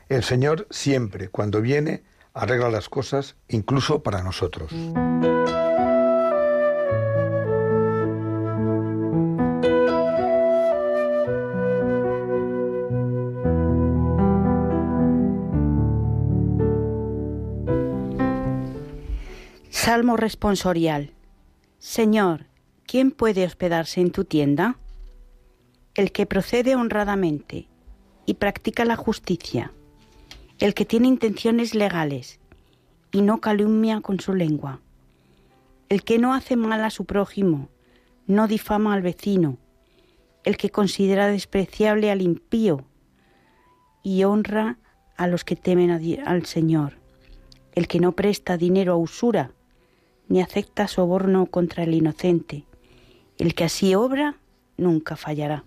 El 0.08 0.24
Señor 0.24 0.68
siempre, 0.70 1.30
cuando 1.30 1.62
viene, 1.62 2.04
arregla 2.34 2.70
las 2.70 2.90
cosas, 2.90 3.36
incluso 3.48 4.04
para 4.04 4.24
nosotros. 4.24 4.72
Salmo 19.70 20.16
responsorial. 20.16 21.12
Señor, 21.78 22.46
¿quién 22.88 23.12
puede 23.12 23.44
hospedarse 23.44 24.00
en 24.00 24.12
tu 24.12 24.24
tienda? 24.24 24.78
El 25.96 26.12
que 26.12 26.26
procede 26.26 26.76
honradamente 26.76 27.68
y 28.26 28.34
practica 28.34 28.84
la 28.84 28.96
justicia, 28.96 29.72
el 30.58 30.74
que 30.74 30.86
tiene 30.86 31.08
intenciones 31.08 31.76
legales 31.76 32.40
y 33.12 33.22
no 33.22 33.40
calumnia 33.40 34.02
con 34.02 34.20
su 34.20 34.34
lengua, 34.34 34.82
el 35.90 36.04
que 36.04 36.18
no 36.18 36.34
hace 36.34 36.56
mal 36.56 36.84
a 36.84 36.90
su 36.90 37.06
prójimo, 37.06 37.70
no 38.26 38.48
difama 38.48 38.96
al 38.96 39.04
vecino, 39.04 39.60
el 40.44 40.58
que 40.58 40.72
considera 40.72 41.28
despreciable 41.28 42.10
al 42.10 42.24
impío 42.24 42.86
y 44.02 44.24
honra 44.24 44.80
a 45.16 45.28
los 45.28 45.44
que 45.44 45.56
temen 45.56 45.92
al 45.92 46.46
Señor, 46.48 46.98
el 47.76 47.88
que 47.88 48.00
no 48.00 48.14
presta 48.14 48.58
dinero 48.58 48.94
a 48.94 48.98
usura, 48.98 49.52
ni 50.28 50.42
acepta 50.42 50.88
soborno 50.88 51.46
contra 51.46 51.84
el 51.84 51.94
inocente. 51.94 52.64
El 53.38 53.54
que 53.54 53.66
así 53.66 53.94
obra 53.94 54.38
nunca 54.78 55.16
fallará. 55.16 55.64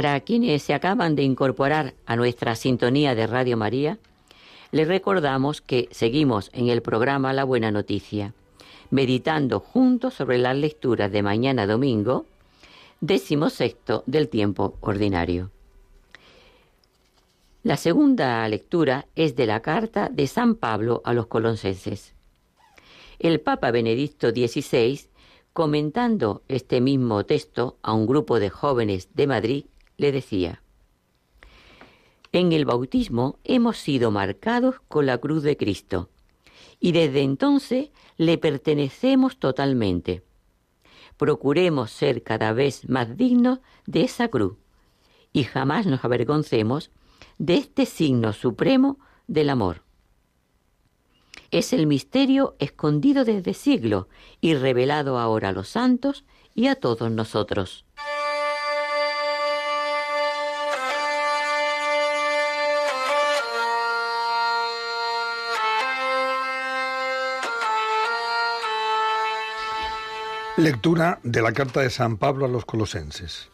Para 0.00 0.18
quienes 0.20 0.62
se 0.62 0.72
acaban 0.72 1.14
de 1.14 1.24
incorporar 1.24 1.92
a 2.06 2.16
nuestra 2.16 2.54
sintonía 2.54 3.14
de 3.14 3.26
Radio 3.26 3.58
María, 3.58 3.98
les 4.72 4.88
recordamos 4.88 5.60
que 5.60 5.90
seguimos 5.90 6.48
en 6.54 6.70
el 6.70 6.80
programa 6.80 7.34
La 7.34 7.44
Buena 7.44 7.70
Noticia, 7.70 8.32
meditando 8.88 9.60
juntos 9.60 10.14
sobre 10.14 10.38
las 10.38 10.56
lecturas 10.56 11.12
de 11.12 11.22
mañana 11.22 11.66
domingo, 11.66 12.24
décimo 13.02 13.50
sexto 13.50 14.02
del 14.06 14.30
tiempo 14.30 14.78
ordinario. 14.80 15.50
La 17.62 17.76
segunda 17.76 18.48
lectura 18.48 19.04
es 19.16 19.36
de 19.36 19.44
la 19.44 19.60
carta 19.60 20.08
de 20.10 20.26
San 20.28 20.54
Pablo 20.54 21.02
a 21.04 21.12
los 21.12 21.26
coloncenses. 21.26 22.14
El 23.18 23.38
Papa 23.40 23.70
Benedicto 23.70 24.30
XVI, 24.30 24.98
comentando 25.52 26.40
este 26.48 26.80
mismo 26.80 27.26
texto 27.26 27.76
a 27.82 27.92
un 27.92 28.06
grupo 28.06 28.40
de 28.40 28.48
jóvenes 28.48 29.10
de 29.12 29.26
Madrid, 29.26 29.64
le 30.00 30.12
decía, 30.12 30.62
En 32.32 32.52
el 32.52 32.64
bautismo 32.64 33.38
hemos 33.44 33.76
sido 33.76 34.10
marcados 34.10 34.76
con 34.88 35.04
la 35.04 35.18
cruz 35.18 35.42
de 35.42 35.58
Cristo 35.58 36.08
y 36.80 36.92
desde 36.92 37.20
entonces 37.20 37.90
le 38.16 38.38
pertenecemos 38.38 39.38
totalmente. 39.38 40.22
Procuremos 41.18 41.90
ser 41.90 42.22
cada 42.22 42.54
vez 42.54 42.88
más 42.88 43.18
dignos 43.18 43.58
de 43.84 44.02
esa 44.02 44.28
cruz 44.28 44.56
y 45.34 45.44
jamás 45.44 45.84
nos 45.84 46.02
avergoncemos 46.02 46.90
de 47.36 47.56
este 47.56 47.84
signo 47.84 48.32
supremo 48.32 48.98
del 49.26 49.50
amor. 49.50 49.82
Es 51.50 51.74
el 51.74 51.86
misterio 51.86 52.56
escondido 52.58 53.26
desde 53.26 53.52
siglo 53.52 54.08
y 54.40 54.54
revelado 54.54 55.18
ahora 55.18 55.50
a 55.50 55.52
los 55.52 55.68
santos 55.68 56.24
y 56.54 56.68
a 56.68 56.74
todos 56.76 57.10
nosotros. 57.10 57.84
Lectura 70.60 71.20
de 71.22 71.40
la 71.40 71.52
carta 71.52 71.80
de 71.80 71.88
San 71.88 72.18
Pablo 72.18 72.44
a 72.44 72.48
los 72.48 72.66
colosenses. 72.66 73.48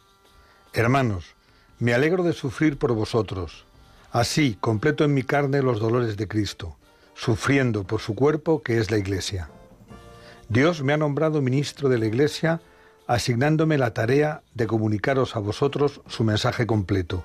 Hermanos, 0.73 1.37
me 1.79 1.95
alegro 1.95 2.25
de 2.25 2.33
sufrir 2.33 2.79
por 2.79 2.95
vosotros. 2.95 3.65
Así 4.11 4.59
completo 4.61 5.05
en 5.05 5.15
mi 5.15 5.23
carne 5.23 5.63
los 5.63 5.79
dolores 5.79 6.17
de 6.17 6.27
Cristo, 6.27 6.77
sufriendo 7.15 7.85
por 7.85 8.01
su 8.01 8.17
cuerpo 8.17 8.61
que 8.65 8.79
es 8.79 8.91
la 8.91 8.99
Iglesia. 8.99 9.51
Dios 10.49 10.83
me 10.83 10.95
ha 10.95 10.97
nombrado 10.97 11.43
ministro 11.43 11.89
de 11.89 11.99
la 11.99 12.07
Iglesia, 12.07 12.61
asignándome 13.07 13.79
la 13.79 13.95
tarea 13.95 14.43
de 14.55 14.67
comunicaros 14.67 15.37
a 15.37 15.39
vosotros 15.39 16.01
su 16.09 16.25
mensaje 16.25 16.67
completo, 16.67 17.25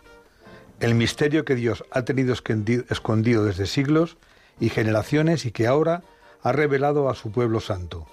el 0.80 0.94
misterio 0.94 1.44
que 1.44 1.56
Dios 1.56 1.84
ha 1.90 2.04
tenido 2.04 2.36
escondido 2.36 3.46
desde 3.46 3.66
siglos 3.66 4.18
y 4.60 4.70
generaciones 4.70 5.48
y 5.48 5.52
que 5.52 5.66
ahora 5.66 6.04
ha 6.44 6.52
revelado 6.52 7.10
a 7.10 7.16
su 7.16 7.32
pueblo 7.32 7.60
santo 7.60 8.06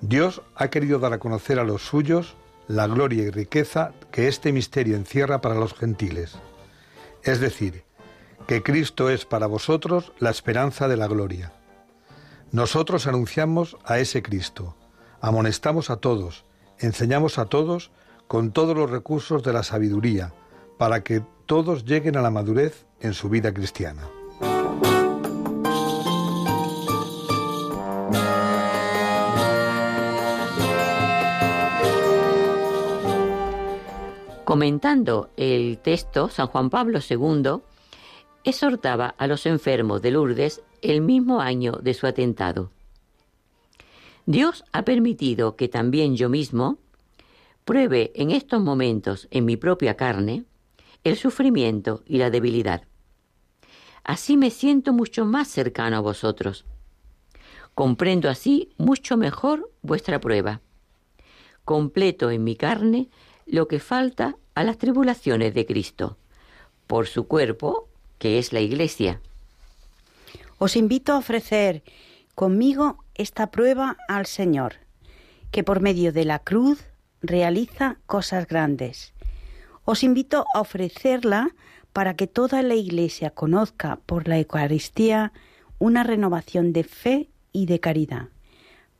Dios 0.00 0.42
ha 0.54 0.68
querido 0.68 0.98
dar 0.98 1.12
a 1.12 1.18
conocer 1.18 1.58
a 1.58 1.64
los 1.64 1.82
suyos 1.82 2.34
la 2.68 2.86
gloria 2.86 3.24
y 3.24 3.30
riqueza 3.30 3.92
que 4.10 4.28
este 4.28 4.52
misterio 4.52 4.96
encierra 4.96 5.40
para 5.40 5.56
los 5.56 5.74
gentiles. 5.74 6.36
Es 7.22 7.40
decir, 7.40 7.84
que 8.46 8.62
Cristo 8.62 9.10
es 9.10 9.24
para 9.24 9.46
vosotros 9.46 10.12
la 10.18 10.30
esperanza 10.30 10.88
de 10.88 10.96
la 10.96 11.06
gloria. 11.06 11.52
Nosotros 12.52 13.06
anunciamos 13.06 13.76
a 13.84 13.98
ese 13.98 14.22
Cristo, 14.22 14.74
amonestamos 15.20 15.90
a 15.90 15.96
todos, 15.96 16.44
enseñamos 16.78 17.38
a 17.38 17.44
todos 17.46 17.90
con 18.26 18.52
todos 18.52 18.76
los 18.76 18.90
recursos 18.90 19.42
de 19.42 19.52
la 19.52 19.62
sabiduría, 19.62 20.32
para 20.78 21.02
que 21.02 21.22
todos 21.46 21.84
lleguen 21.84 22.16
a 22.16 22.22
la 22.22 22.30
madurez 22.30 22.86
en 23.00 23.12
su 23.12 23.28
vida 23.28 23.52
cristiana. 23.52 24.08
Comentando 34.50 35.30
el 35.36 35.78
texto, 35.78 36.28
San 36.28 36.48
Juan 36.48 36.70
Pablo 36.70 36.98
II 37.08 37.62
exhortaba 38.42 39.14
a 39.16 39.28
los 39.28 39.46
enfermos 39.46 40.02
de 40.02 40.10
Lourdes 40.10 40.60
el 40.82 41.02
mismo 41.02 41.40
año 41.40 41.78
de 41.80 41.94
su 41.94 42.08
atentado. 42.08 42.72
Dios 44.26 44.64
ha 44.72 44.82
permitido 44.82 45.54
que 45.54 45.68
también 45.68 46.16
yo 46.16 46.28
mismo 46.28 46.78
pruebe 47.64 48.10
en 48.16 48.32
estos 48.32 48.60
momentos 48.60 49.28
en 49.30 49.44
mi 49.44 49.56
propia 49.56 49.96
carne 49.96 50.42
el 51.04 51.16
sufrimiento 51.16 52.02
y 52.04 52.18
la 52.18 52.30
debilidad. 52.30 52.82
Así 54.02 54.36
me 54.36 54.50
siento 54.50 54.92
mucho 54.92 55.24
más 55.24 55.46
cercano 55.46 55.98
a 55.98 56.00
vosotros. 56.00 56.64
Comprendo 57.76 58.28
así 58.28 58.70
mucho 58.78 59.16
mejor 59.16 59.70
vuestra 59.82 60.18
prueba. 60.18 60.60
Completo 61.64 62.32
en 62.32 62.42
mi 62.42 62.56
carne 62.56 63.10
lo 63.50 63.66
que 63.68 63.80
falta 63.80 64.36
a 64.54 64.64
las 64.64 64.78
tribulaciones 64.78 65.54
de 65.54 65.66
Cristo, 65.66 66.16
por 66.86 67.06
su 67.06 67.26
cuerpo, 67.26 67.88
que 68.18 68.38
es 68.38 68.52
la 68.52 68.60
Iglesia. 68.60 69.20
Os 70.58 70.76
invito 70.76 71.12
a 71.12 71.18
ofrecer 71.18 71.82
conmigo 72.34 73.04
esta 73.14 73.50
prueba 73.50 73.96
al 74.08 74.26
Señor, 74.26 74.74
que 75.50 75.64
por 75.64 75.80
medio 75.80 76.12
de 76.12 76.24
la 76.24 76.38
cruz 76.38 76.84
realiza 77.22 77.96
cosas 78.06 78.46
grandes. 78.46 79.12
Os 79.84 80.04
invito 80.04 80.44
a 80.54 80.60
ofrecerla 80.60 81.50
para 81.92 82.14
que 82.14 82.28
toda 82.28 82.62
la 82.62 82.74
Iglesia 82.74 83.30
conozca 83.30 83.98
por 84.06 84.28
la 84.28 84.38
Eucaristía 84.38 85.32
una 85.78 86.04
renovación 86.04 86.72
de 86.72 86.84
fe 86.84 87.30
y 87.52 87.66
de 87.66 87.80
caridad, 87.80 88.28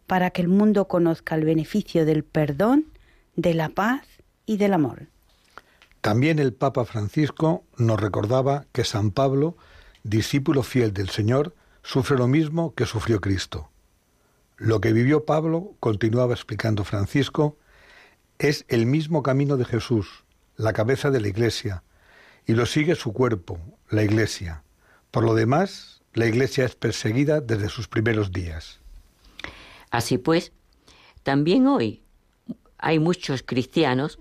para 0.06 0.30
que 0.30 0.42
el 0.42 0.48
mundo 0.48 0.88
conozca 0.88 1.36
el 1.36 1.44
beneficio 1.44 2.04
del 2.04 2.24
perdón, 2.24 2.86
de 3.36 3.54
la 3.54 3.68
paz 3.68 4.09
y 4.50 4.56
del 4.56 4.74
amor. 4.74 5.06
También 6.00 6.40
el 6.40 6.52
Papa 6.52 6.84
Francisco 6.84 7.62
nos 7.76 8.00
recordaba 8.00 8.66
que 8.72 8.82
San 8.82 9.12
Pablo, 9.12 9.56
discípulo 10.02 10.64
fiel 10.64 10.92
del 10.92 11.08
Señor, 11.08 11.54
sufre 11.84 12.18
lo 12.18 12.26
mismo 12.26 12.74
que 12.74 12.84
sufrió 12.84 13.20
Cristo. 13.20 13.70
Lo 14.56 14.80
que 14.80 14.92
vivió 14.92 15.24
Pablo, 15.24 15.76
continuaba 15.78 16.34
explicando 16.34 16.82
Francisco, 16.82 17.58
es 18.40 18.64
el 18.66 18.86
mismo 18.86 19.22
camino 19.22 19.56
de 19.56 19.66
Jesús, 19.66 20.24
la 20.56 20.72
cabeza 20.72 21.12
de 21.12 21.20
la 21.20 21.28
Iglesia, 21.28 21.84
y 22.44 22.54
lo 22.54 22.66
sigue 22.66 22.96
su 22.96 23.12
cuerpo, 23.12 23.60
la 23.88 24.02
Iglesia. 24.02 24.64
Por 25.12 25.22
lo 25.22 25.34
demás, 25.34 26.02
la 26.12 26.26
Iglesia 26.26 26.64
es 26.64 26.74
perseguida 26.74 27.40
desde 27.40 27.68
sus 27.68 27.86
primeros 27.86 28.32
días. 28.32 28.80
Así 29.92 30.18
pues, 30.18 30.50
también 31.22 31.68
hoy 31.68 32.02
hay 32.78 32.98
muchos 32.98 33.44
cristianos 33.44 34.18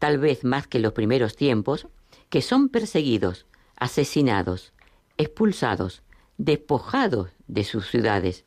tal 0.00 0.18
vez 0.18 0.44
más 0.44 0.66
que 0.66 0.78
en 0.78 0.82
los 0.82 0.94
primeros 0.94 1.36
tiempos, 1.36 1.86
que 2.30 2.42
son 2.42 2.70
perseguidos, 2.70 3.46
asesinados, 3.76 4.72
expulsados, 5.18 6.02
despojados 6.38 7.28
de 7.46 7.64
sus 7.64 7.88
ciudades, 7.88 8.44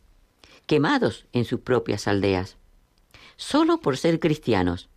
quemados 0.66 1.28
en 1.32 1.46
sus 1.46 1.60
propias 1.60 2.08
aldeas, 2.08 2.58
solo 3.38 3.80
por 3.80 3.98
ser 3.98 4.20
cristianos. 4.20 4.90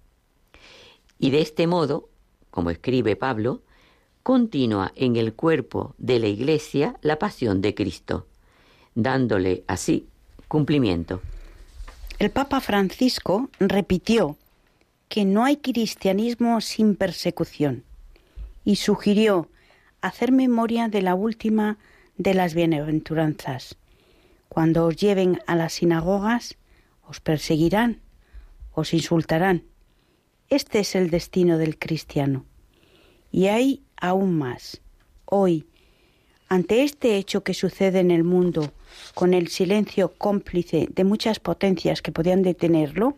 Y 1.19 1.31
de 1.31 1.43
este 1.43 1.67
modo, 1.67 2.09
como 2.51 2.71
escribe 2.71 3.17
Pablo, 3.17 3.63
continúa 4.23 4.93
en 4.97 5.17
el 5.17 5.35
cuerpo 5.35 5.95
de 5.99 6.19
la 6.19 6.29
Iglesia 6.29 6.97
la 7.03 7.19
pasión 7.19 7.61
de 7.61 7.75
Cristo, 7.75 8.27
dándole 8.95 9.63
así 9.69 10.09
cumplimiento. 10.49 11.21
El 12.19 12.31
Papa 12.31 12.63
Francisco 12.63 13.51
repitió 13.61 14.39
que 15.09 15.25
no 15.25 15.45
hay 15.45 15.59
cristianismo 15.59 16.61
sin 16.61 16.97
persecución 16.97 17.85
y 18.65 18.77
sugirió 18.77 19.49
hacer 20.01 20.33
memoria 20.33 20.89
de 20.89 21.03
la 21.03 21.15
última 21.15 21.79
de 22.19 22.35
las 22.35 22.55
bienaventuranzas. 22.55 23.77
Cuando 24.49 24.87
os 24.87 24.97
lleven 24.97 25.41
a 25.47 25.55
las 25.55 25.75
sinagogas, 25.75 26.57
os 27.07 27.21
perseguirán, 27.21 28.01
os 28.73 28.95
insultarán. 28.95 29.65
Este 30.49 30.81
es 30.81 30.95
el 30.95 31.11
destino 31.11 31.59
del 31.59 31.79
cristiano. 31.79 32.45
Y 33.31 33.47
hay 33.47 33.83
aún 33.97 34.39
más. 34.39 34.81
Hoy, 35.25 35.67
ante 36.49 36.85
este 36.85 37.17
hecho 37.17 37.43
que 37.43 37.55
sucede 37.55 37.99
en 38.01 38.11
el 38.11 38.25
mundo, 38.25 38.73
con 39.15 39.35
el 39.35 39.49
silencio 39.49 40.15
cómplice 40.17 40.89
de 40.91 41.05
muchas 41.05 41.41
potencias 41.41 42.03
que 42.03 42.13
podían 42.13 42.43
detenerlo, 42.43 43.17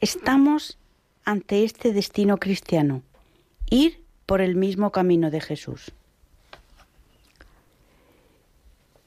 estamos 0.00 0.78
ante 1.24 1.64
este 1.64 1.92
destino 1.92 2.38
cristiano, 2.38 3.02
ir 3.68 4.02
por 4.26 4.40
el 4.40 4.56
mismo 4.56 4.92
camino 4.92 5.30
de 5.30 5.40
Jesús. 5.40 5.92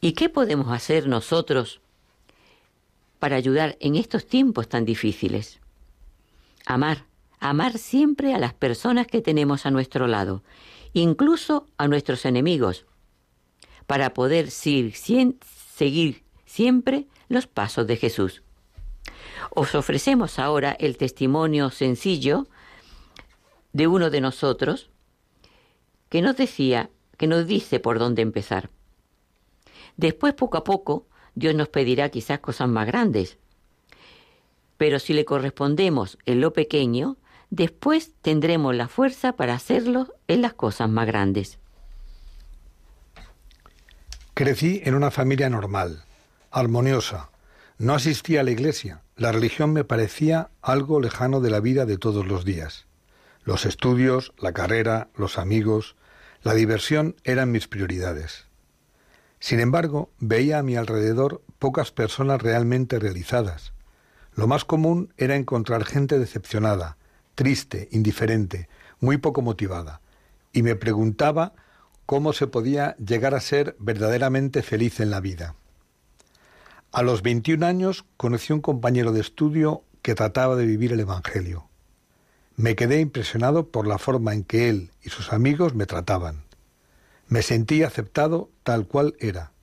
¿Y 0.02 0.13
qué 0.13 0.28
podemos 0.30 0.71
hacer 0.71 1.08
nosotros 1.08 1.80
para 3.19 3.38
ayudar 3.38 3.78
en 3.80 3.95
estos 3.95 4.26
tiempos 4.26 4.67
tan 4.67 4.84
difíciles? 4.84 5.62
Amar, 6.65 7.06
amar 7.39 7.78
siempre 7.78 8.34
a 8.34 8.38
las 8.38 8.54
personas 8.54 9.08
que 9.08 9.21
tenemos 9.21 9.65
a 9.65 9.71
nuestro 9.71 10.08
lado, 10.08 10.43
incluso 10.91 11.67
a 11.78 11.88
nuestros 11.88 12.26
enemigos, 12.26 12.86
para 13.88 14.13
poder 14.13 14.52
seguir 14.52 14.93
siempre 16.45 17.08
los 17.30 17.47
pasos 17.47 17.88
de 17.88 17.97
Jesús. 17.97 18.42
Os 19.50 19.76
ofrecemos 19.76 20.40
ahora 20.40 20.76
el 20.80 20.98
testimonio 20.98 21.70
sencillo 21.70 22.48
de 23.72 23.88
uno 23.88 24.10
de 24.10 24.22
nosotros 24.22 24.90
que 26.10 26.22
nos 26.22 26.38
decía, 26.38 26.90
que 27.18 27.28
nos 27.28 27.48
dice 27.48 27.80
por 27.80 28.00
dónde 28.00 28.22
empezar. 28.22 28.70
Después, 29.98 30.34
poco 30.34 30.58
a 30.58 30.64
poco, 30.64 31.08
Dios 31.36 31.56
nos 31.56 31.70
pedirá 31.70 32.10
quizás 32.10 32.40
cosas 32.40 32.70
más 32.70 32.88
grandes. 32.88 33.38
Pero 34.78 35.00
si 35.00 35.14
le 35.14 35.26
correspondemos 35.26 36.18
en 36.26 36.42
lo 36.42 36.54
pequeño, 36.54 37.18
después 37.50 38.12
tendremos 38.22 38.76
la 38.76 38.88
fuerza 38.88 39.34
para 39.34 39.54
hacerlo 39.54 40.14
en 40.28 40.42
las 40.42 40.54
cosas 40.54 40.90
más 40.90 41.08
grandes. 41.08 41.60
Crecí 44.34 44.82
en 44.84 44.96
una 44.96 45.12
familia 45.12 45.50
normal, 45.50 46.04
armoniosa. 46.50 47.30
No 47.78 47.94
asistía 47.94 48.42
a 48.42 48.44
la 48.44 48.52
iglesia. 48.52 49.03
La 49.15 49.32
religión 49.32 49.73
me 49.73 49.84
parecía 49.84 50.49
algo 50.62 50.99
lejano 50.99 51.39
de 51.39 51.52
la 51.52 51.60
vida 51.60 51.86
de 51.86 51.97
todos 51.97 52.26
los 52.26 52.45
días. 52.45 52.88
Los 53.43 53.65
estudios, 53.65 54.34
la 54.39 54.54
carrera, 54.54 55.10
los 55.15 55.38
amigos, 55.38 55.95
la 56.41 56.56
diversión 56.56 57.15
eran 57.23 57.52
mis 57.52 57.67
prioridades. 57.67 58.47
Sin 59.39 59.60
embargo, 59.60 60.10
veía 60.19 60.60
a 60.60 60.63
mi 60.63 60.78
alrededor 60.78 61.43
pocas 61.60 61.91
personas 61.91 62.41
realmente 62.41 62.97
realizadas. 62.97 63.73
Lo 64.34 64.47
más 64.47 64.65
común 64.65 65.13
era 65.17 65.36
encontrar 65.36 65.86
gente 65.86 66.17
decepcionada, 66.17 66.97
triste, 67.36 67.89
indiferente, 67.91 68.67
muy 68.99 69.17
poco 69.17 69.43
motivada, 69.43 70.02
y 70.54 70.63
me 70.63 70.76
preguntaba 70.76 71.54
cómo 72.08 72.34
se 72.34 72.47
podía 72.47 72.95
llegar 72.97 73.36
a 73.36 73.41
ser 73.41 73.76
verdaderamente 73.80 74.63
feliz 74.63 74.99
en 74.99 75.12
la 75.12 75.19
vida. 75.19 75.56
A 76.93 77.01
los 77.01 77.23
21 77.23 77.65
años 77.65 78.06
conocí 78.17 78.53
un 78.53 78.62
compañero 78.62 79.13
de 79.13 79.19
estudio 79.19 79.84
que 80.03 80.13
trataba 80.13 80.56
de 80.56 80.67
vivir 80.67 80.93
el 80.93 80.99
Evangelio. 80.99 81.67
Me 82.56 82.75
quedé 82.75 82.99
impresionado 82.99 83.69
por 83.69 83.88
la 83.88 83.97
forma 83.97 84.32
en 84.32 84.43
que 84.43 84.69
él 84.69 84.91
y 85.01 85.10
sus 85.10 85.34
amigos 85.34 85.73
me 85.73 85.88
trataban. 85.88 86.43
Me 87.27 87.41
sentí 87.41 87.82
aceptado 87.82 88.51
tal 88.62 88.86
cual 88.86 89.15
era. 89.19 89.53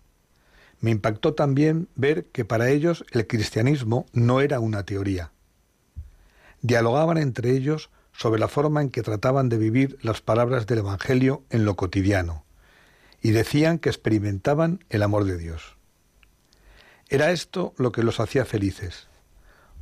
Me 0.80 0.90
impactó 0.90 1.34
también 1.34 1.86
ver 1.94 2.24
que 2.32 2.44
para 2.44 2.68
ellos 2.68 3.04
el 3.12 3.28
cristianismo 3.28 4.06
no 4.12 4.40
era 4.40 4.58
una 4.58 4.84
teoría. 4.84 5.30
Dialogaban 6.62 7.16
entre 7.16 7.52
ellos 7.52 7.90
sobre 8.10 8.40
la 8.40 8.48
forma 8.48 8.82
en 8.82 8.90
que 8.90 9.02
trataban 9.02 9.48
de 9.48 9.56
vivir 9.56 9.98
las 10.02 10.20
palabras 10.20 10.66
del 10.66 10.80
Evangelio 10.80 11.44
en 11.50 11.64
lo 11.64 11.76
cotidiano, 11.76 12.44
y 13.22 13.30
decían 13.30 13.78
que 13.78 13.88
experimentaban 13.88 14.84
el 14.88 15.04
amor 15.04 15.26
de 15.26 15.38
Dios. 15.38 15.76
Era 17.10 17.30
esto 17.30 17.74
lo 17.76 17.92
que 17.92 18.02
los 18.02 18.20
hacía 18.20 18.46
felices. 18.46 19.08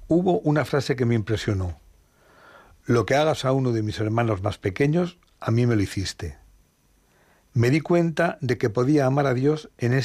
Hubo 0.08 0.40
una 0.40 0.64
frase 0.64 0.96
que 0.96 1.04
me 1.04 1.14
impresionó. 1.14 1.78
Lo 2.84 3.06
que 3.06 3.14
hagas 3.14 3.44
a 3.44 3.52
uno 3.52 3.70
de 3.70 3.82
mis 3.82 4.00
hermanos 4.00 4.42
más 4.42 4.58
pequeños, 4.58 5.18
a 5.38 5.52
mí 5.52 5.66
me 5.66 5.76
lo 5.76 5.82
hiciste 5.82 6.38
me 7.58 7.70
di 7.70 7.80
cuenta 7.80 8.38
de 8.40 8.56
que 8.56 8.70
podía 8.70 9.06
amar 9.06 9.26
a 9.26 9.34
Dios 9.34 9.68
en 9.78 10.00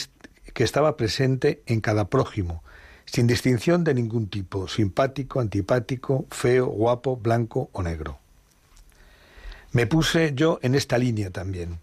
que 0.55 0.63
estaba 0.63 0.97
presente 0.97 1.61
en 1.67 1.81
cada 1.81 2.09
prójimo, 2.09 2.63
sin 3.05 3.27
distinción 3.27 3.83
de 3.83 3.93
ningún 3.93 4.27
tipo, 4.27 4.67
simpático, 4.67 5.39
antipático, 5.39 6.25
feo, 6.31 6.65
guapo, 6.65 7.15
blanco 7.15 7.69
o 7.71 7.83
negro. 7.83 8.17
Me 9.71 9.85
puse 9.85 10.33
yo 10.33 10.57
en 10.63 10.73
esta 10.73 10.97
línea 10.97 11.29
también. 11.29 11.79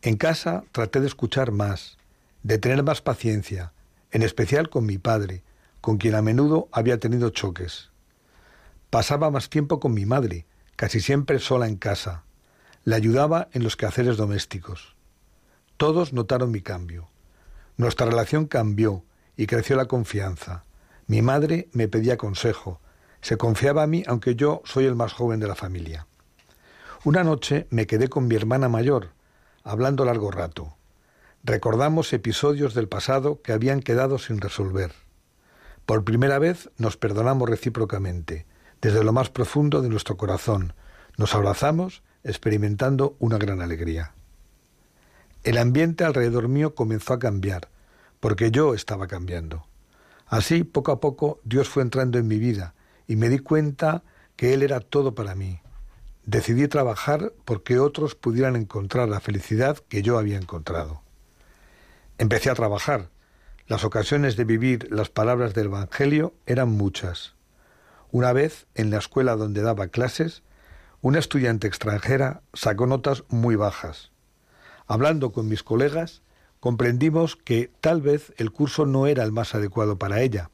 En 0.00 0.16
casa 0.16 0.64
traté 0.72 1.00
de 1.00 1.08
escuchar 1.08 1.50
más, 1.52 1.98
de 2.42 2.56
tener 2.56 2.82
más 2.82 3.02
paciencia, 3.02 3.72
en 4.10 4.22
especial 4.22 4.70
con 4.70 4.86
mi 4.86 4.98
padre, 4.98 5.42
con 5.80 5.98
quien 5.98 6.14
a 6.14 6.22
menudo 6.22 6.68
había 6.72 6.98
tenido 6.98 7.30
choques. 7.30 7.90
Pasaba 8.90 9.30
más 9.30 9.50
tiempo 9.50 9.80
con 9.80 9.94
mi 9.94 10.06
madre, 10.06 10.46
casi 10.76 11.00
siempre 11.00 11.38
sola 11.38 11.68
en 11.68 11.76
casa, 11.76 12.24
le 12.84 12.94
ayudaba 12.94 13.48
en 13.52 13.64
los 13.64 13.76
quehaceres 13.76 14.16
domésticos. 14.16 14.94
Todos 15.76 16.12
notaron 16.12 16.50
mi 16.52 16.60
cambio. 16.60 17.08
Nuestra 17.76 18.06
relación 18.06 18.46
cambió 18.46 19.04
y 19.36 19.46
creció 19.46 19.76
la 19.76 19.86
confianza. 19.86 20.64
Mi 21.06 21.20
madre 21.20 21.68
me 21.72 21.88
pedía 21.88 22.16
consejo. 22.16 22.80
Se 23.20 23.36
confiaba 23.36 23.82
a 23.82 23.86
mí 23.86 24.04
aunque 24.06 24.36
yo 24.36 24.62
soy 24.64 24.86
el 24.86 24.94
más 24.94 25.12
joven 25.12 25.40
de 25.40 25.48
la 25.48 25.54
familia. 25.54 26.06
Una 27.04 27.24
noche 27.24 27.66
me 27.70 27.86
quedé 27.86 28.08
con 28.08 28.28
mi 28.28 28.36
hermana 28.36 28.68
mayor, 28.68 29.10
hablando 29.64 30.04
largo 30.04 30.30
rato. 30.30 30.76
Recordamos 31.48 32.12
episodios 32.12 32.74
del 32.74 32.88
pasado 32.88 33.40
que 33.40 33.52
habían 33.52 33.78
quedado 33.78 34.18
sin 34.18 34.40
resolver. 34.40 34.90
Por 35.86 36.02
primera 36.02 36.40
vez 36.40 36.70
nos 36.76 36.96
perdonamos 36.96 37.48
recíprocamente, 37.48 38.46
desde 38.82 39.04
lo 39.04 39.12
más 39.12 39.30
profundo 39.30 39.80
de 39.80 39.88
nuestro 39.88 40.16
corazón. 40.16 40.72
Nos 41.16 41.36
abrazamos 41.36 42.02
experimentando 42.24 43.14
una 43.20 43.38
gran 43.38 43.62
alegría. 43.62 44.12
El 45.44 45.58
ambiente 45.58 46.02
alrededor 46.02 46.48
mío 46.48 46.74
comenzó 46.74 47.12
a 47.12 47.20
cambiar, 47.20 47.68
porque 48.18 48.50
yo 48.50 48.74
estaba 48.74 49.06
cambiando. 49.06 49.68
Así, 50.26 50.64
poco 50.64 50.90
a 50.90 50.98
poco, 50.98 51.38
Dios 51.44 51.68
fue 51.68 51.84
entrando 51.84 52.18
en 52.18 52.26
mi 52.26 52.40
vida 52.40 52.74
y 53.06 53.14
me 53.14 53.28
di 53.28 53.38
cuenta 53.38 54.02
que 54.34 54.52
Él 54.52 54.64
era 54.64 54.80
todo 54.80 55.14
para 55.14 55.36
mí. 55.36 55.60
Decidí 56.24 56.66
trabajar 56.66 57.32
porque 57.44 57.78
otros 57.78 58.16
pudieran 58.16 58.56
encontrar 58.56 59.08
la 59.08 59.20
felicidad 59.20 59.78
que 59.88 60.02
yo 60.02 60.18
había 60.18 60.38
encontrado. 60.38 61.05
Empecé 62.18 62.48
a 62.48 62.54
trabajar. 62.54 63.10
Las 63.66 63.84
ocasiones 63.84 64.36
de 64.36 64.44
vivir 64.44 64.88
las 64.90 65.10
palabras 65.10 65.52
del 65.52 65.66
Evangelio 65.66 66.32
eran 66.46 66.70
muchas. 66.70 67.34
Una 68.10 68.32
vez, 68.32 68.66
en 68.74 68.88
la 68.90 68.96
escuela 68.96 69.36
donde 69.36 69.60
daba 69.60 69.88
clases, 69.88 70.42
una 71.02 71.18
estudiante 71.18 71.66
extranjera 71.66 72.40
sacó 72.54 72.86
notas 72.86 73.24
muy 73.28 73.54
bajas. 73.54 74.12
Hablando 74.86 75.32
con 75.32 75.46
mis 75.46 75.62
colegas, 75.62 76.22
comprendimos 76.58 77.36
que 77.36 77.70
tal 77.82 78.00
vez 78.00 78.32
el 78.38 78.50
curso 78.50 78.86
no 78.86 79.06
era 79.06 79.22
el 79.22 79.32
más 79.32 79.54
adecuado 79.54 79.98
para 79.98 80.22
ella 80.22 80.50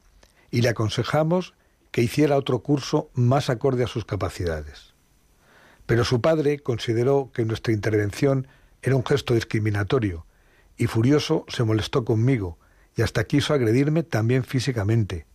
y 0.51 0.61
le 0.63 0.69
aconsejamos 0.69 1.53
que 1.91 2.01
hiciera 2.01 2.35
otro 2.35 2.59
curso 2.59 3.09
más 3.13 3.49
acorde 3.49 3.85
a 3.85 3.87
sus 3.87 4.03
capacidades. 4.03 4.95
Pero 5.85 6.03
su 6.03 6.19
padre 6.19 6.59
consideró 6.59 7.31
que 7.33 7.45
nuestra 7.45 7.71
intervención 7.71 8.49
era 8.81 8.97
un 8.97 9.05
gesto 9.05 9.33
discriminatorio 9.33 10.25
y 10.77 10.87
furioso 10.87 11.45
se 11.47 11.63
molestó 11.63 12.05
conmigo 12.05 12.57
y 12.95 13.01
hasta 13.01 13.23
quiso 13.23 13.53
agredirme 13.53 14.03
también 14.03 14.43
físicamente. 14.43 15.25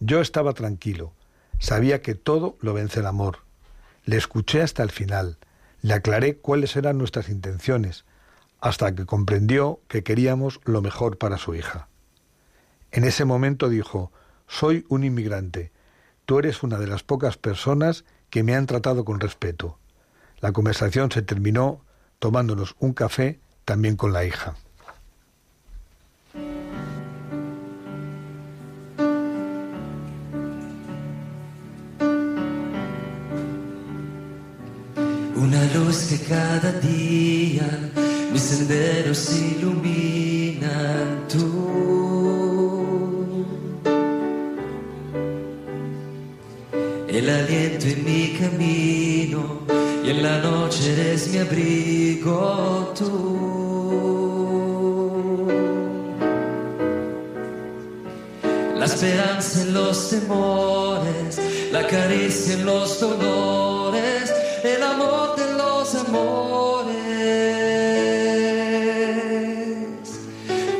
Yo 0.00 0.20
estaba 0.20 0.52
tranquilo, 0.52 1.14
sabía 1.58 2.02
que 2.02 2.14
todo 2.14 2.56
lo 2.60 2.74
vence 2.74 3.00
el 3.00 3.06
amor 3.06 3.46
le 4.06 4.16
escuché 4.16 4.62
hasta 4.62 4.84
el 4.84 4.90
final, 4.90 5.36
le 5.82 5.92
aclaré 5.92 6.38
cuáles 6.38 6.76
eran 6.76 6.96
nuestras 6.96 7.28
intenciones, 7.28 8.04
hasta 8.60 8.94
que 8.94 9.04
comprendió 9.04 9.80
que 9.88 10.04
queríamos 10.04 10.60
lo 10.64 10.80
mejor 10.80 11.18
para 11.18 11.38
su 11.38 11.54
hija. 11.54 11.88
En 12.92 13.04
ese 13.04 13.24
momento 13.24 13.68
dijo, 13.68 14.12
soy 14.46 14.86
un 14.88 15.02
inmigrante, 15.02 15.72
tú 16.24 16.38
eres 16.38 16.62
una 16.62 16.78
de 16.78 16.86
las 16.86 17.02
pocas 17.02 17.36
personas 17.36 18.04
que 18.30 18.44
me 18.44 18.54
han 18.54 18.66
tratado 18.66 19.04
con 19.04 19.18
respeto. 19.18 19.78
La 20.38 20.52
conversación 20.52 21.10
se 21.10 21.22
terminó 21.22 21.84
tomándonos 22.20 22.76
un 22.78 22.92
café 22.92 23.40
también 23.66 23.96
con 23.96 24.12
la 24.12 24.24
hija. 24.24 24.54
Una 35.34 35.62
luz 35.74 36.06
que 36.08 36.18
cada 36.28 36.72
día 36.80 37.68
mis 38.32 38.42
senderos 38.42 39.36
iluminan 39.36 41.26
tú. 41.28 41.76
El 47.08 47.28
aliento 47.28 47.86
en 47.86 48.04
mi 48.04 48.36
camino 48.38 49.62
y 50.04 50.10
en 50.10 50.22
la 50.22 50.38
noche 50.38 50.92
eres 50.92 51.28
mi 51.32 51.38
abrigo 51.38 52.92
tú. 52.96 53.55
La 58.86 58.94
esperanza 58.94 59.62
en 59.62 59.74
los 59.74 60.10
temores, 60.10 61.40
la 61.72 61.84
caricia 61.88 62.54
en 62.54 62.64
los 62.64 63.00
dolores 63.00 64.32
el 64.62 64.80
amor 64.80 65.34
de 65.34 65.54
los 65.54 65.92
amores. 65.96 66.94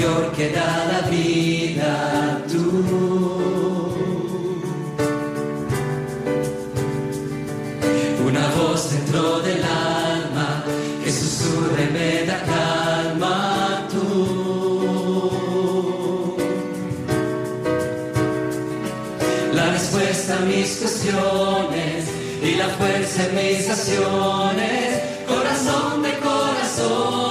Señor 0.00 0.32
que 0.32 0.48
da 0.48 0.86
la 0.92 1.00
vida 1.10 2.42
tú. 2.50 2.66
Una 8.26 8.48
voz 8.56 8.92
dentro 8.92 9.40
del 9.40 9.62
alma 9.62 10.64
que 11.04 11.12
susurra 11.12 11.82
y 11.82 11.92
me 11.92 12.24
da 12.24 12.38
calma 12.54 13.86
tú. 13.90 14.06
La 19.52 19.70
respuesta 19.70 20.38
a 20.38 20.40
mis 20.46 20.76
cuestiones 20.76 22.04
y 22.42 22.54
la 22.54 22.68
fuerza 22.68 23.26
en 23.26 23.34
mis 23.34 23.68
acciones, 23.68 25.02
corazón 25.28 26.02
de 26.02 26.12
corazones. 26.20 27.29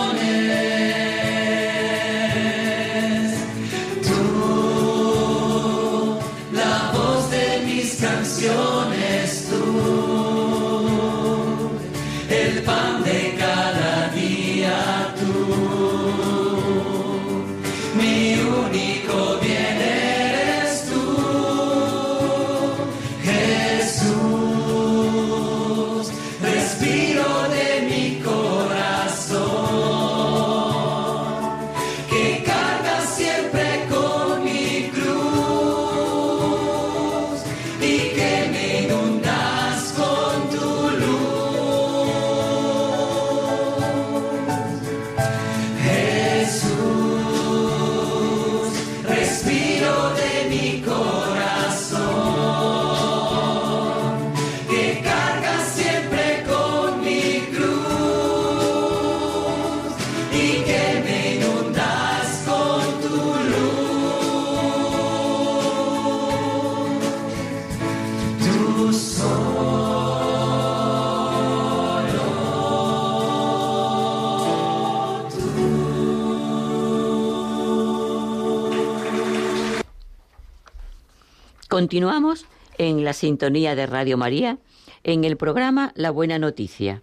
Continuamos 81.89 82.45
en 82.77 83.03
la 83.03 83.13
sintonía 83.13 83.73
de 83.73 83.87
Radio 83.87 84.15
María 84.15 84.59
en 85.03 85.23
el 85.23 85.37
programa 85.37 85.91
La 85.95 86.11
Buena 86.11 86.37
Noticia, 86.37 87.01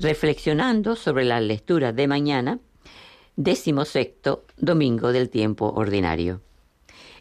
reflexionando 0.00 0.96
sobre 0.96 1.24
las 1.24 1.40
lecturas 1.40 1.94
de 1.94 2.08
mañana, 2.08 2.58
décimo 3.36 3.84
sexto 3.84 4.44
domingo 4.56 5.12
del 5.12 5.30
tiempo 5.30 5.72
ordinario. 5.76 6.42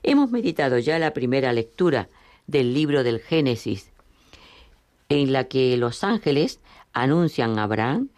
Hemos 0.02 0.32
meditado 0.32 0.80
ya 0.80 0.98
la 0.98 1.14
primera 1.14 1.54
lectura 1.54 2.10
del 2.48 2.74
libro 2.74 3.04
del 3.04 3.20
Génesis, 3.20 3.92
en 5.08 5.32
la 5.32 5.44
que 5.44 5.78
los 5.78 6.04
ángeles 6.04 6.60
anuncian 6.92 7.60
a 7.60 7.66
Abraham 7.66 8.10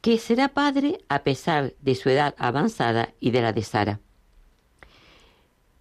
que 0.00 0.18
será 0.18 0.50
padre 0.50 1.00
a 1.08 1.24
pesar 1.24 1.74
de 1.80 1.96
su 1.96 2.10
edad 2.10 2.36
avanzada 2.38 3.12
y 3.18 3.32
de 3.32 3.42
la 3.42 3.52
de 3.52 3.64
Sara 3.64 4.00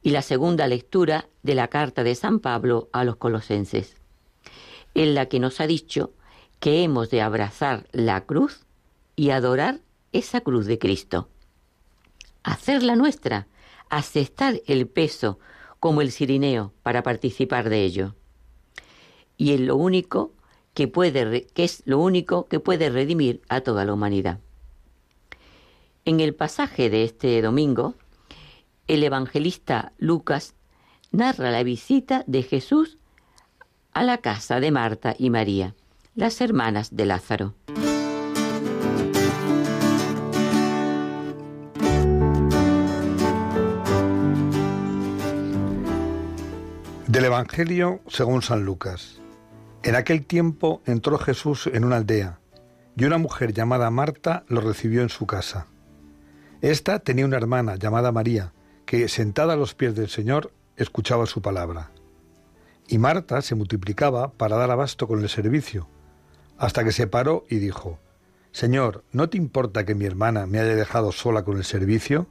y 0.06 0.12
la 0.12 0.22
segunda 0.22 0.68
lectura 0.68 1.30
de 1.42 1.56
la 1.56 1.68
carta 1.70 2.04
de 2.04 2.14
San 2.14 2.40
Pablo 2.40 2.90
a 2.94 3.04
los 3.04 3.16
colosenses, 3.16 3.96
en 4.94 5.16
la 5.16 5.26
que 5.26 5.40
nos 5.40 5.60
ha 5.60 5.66
dicho 5.66 6.14
que 6.60 6.84
hemos 6.84 7.10
de 7.10 7.24
abrazar 7.24 7.88
la 7.92 8.24
cruz 8.24 8.68
y 9.16 9.32
adorar 9.32 9.82
esa 10.12 10.42
cruz 10.42 10.68
de 10.68 10.78
Cristo. 10.78 11.28
Hacerla 12.44 12.96
nuestra, 12.96 13.48
aceptar 13.90 14.62
el 14.68 14.88
peso 14.88 15.40
como 15.80 16.02
el 16.02 16.12
sirineo 16.12 16.72
para 16.84 17.02
participar 17.02 17.70
de 17.70 17.82
ello. 17.82 18.14
Y 19.38 19.54
es 19.54 19.60
lo 19.60 19.76
único 19.76 20.34
que 20.76 20.88
puede 20.88 21.48
que 21.48 21.64
es 21.64 21.82
lo 21.86 21.98
único 21.98 22.46
que 22.46 22.60
puede 22.60 22.92
redimir 22.92 23.42
a 23.50 23.62
toda 23.62 23.86
la 23.86 23.94
humanidad. 23.94 24.40
En 26.06 26.20
el 26.20 26.36
pasaje 26.36 26.92
de 26.92 27.06
este 27.06 27.42
domingo, 27.42 27.96
el 28.88 29.04
evangelista 29.04 29.94
Lucas 29.98 30.54
narra 31.12 31.52
la 31.52 31.64
visita 31.64 32.24
de 32.28 32.44
Jesús 32.44 32.98
a 33.94 34.04
la 34.04 34.20
casa 34.20 34.60
de 34.60 34.72
Marta 34.72 35.16
y 35.18 35.30
María, 35.30 35.76
las 36.14 36.42
hermanas 36.42 36.96
de 36.96 37.06
Lázaro. 37.06 37.56
Del 47.08 47.26
Evangelio 47.26 48.02
según 48.08 48.42
San 48.42 48.66
Lucas. 48.66 49.22
En 49.84 49.96
aquel 49.96 50.26
tiempo 50.26 50.82
entró 50.86 51.18
Jesús 51.18 51.68
en 51.68 51.86
una 51.86 51.96
aldea, 51.96 52.40
y 52.98 53.06
una 53.06 53.18
mujer 53.18 53.54
llamada 53.54 53.90
Marta 53.90 54.44
lo 54.50 54.60
recibió 54.60 55.02
en 55.02 55.10
su 55.10 55.26
casa. 55.26 55.68
Esta 56.62 57.00
tenía 57.00 57.26
una 57.26 57.38
hermana 57.38 57.76
llamada 57.76 58.12
María, 58.12 58.52
que 58.86 59.08
sentada 59.08 59.54
a 59.54 59.58
los 59.58 59.74
pies 59.74 59.96
del 59.96 60.10
Señor 60.10 60.52
escuchaba 60.78 61.26
su 61.26 61.42
palabra. 61.42 61.92
Y 62.88 62.98
Marta 62.98 63.42
se 63.42 63.56
multiplicaba 63.56 64.32
para 64.32 64.58
dar 64.58 64.72
abasto 64.72 65.08
con 65.08 65.22
el 65.22 65.30
servicio, 65.30 65.88
hasta 66.58 66.84
que 66.84 66.92
se 66.92 67.08
paró 67.08 67.46
y 67.50 67.58
dijo, 67.58 68.00
Señor, 68.52 69.04
¿no 69.12 69.30
te 69.30 69.38
importa 69.38 69.86
que 69.86 69.96
mi 69.96 70.06
hermana 70.06 70.46
me 70.46 70.60
haya 70.60 70.76
dejado 70.76 71.12
sola 71.12 71.44
con 71.44 71.58
el 71.58 71.66
servicio? 71.66 72.28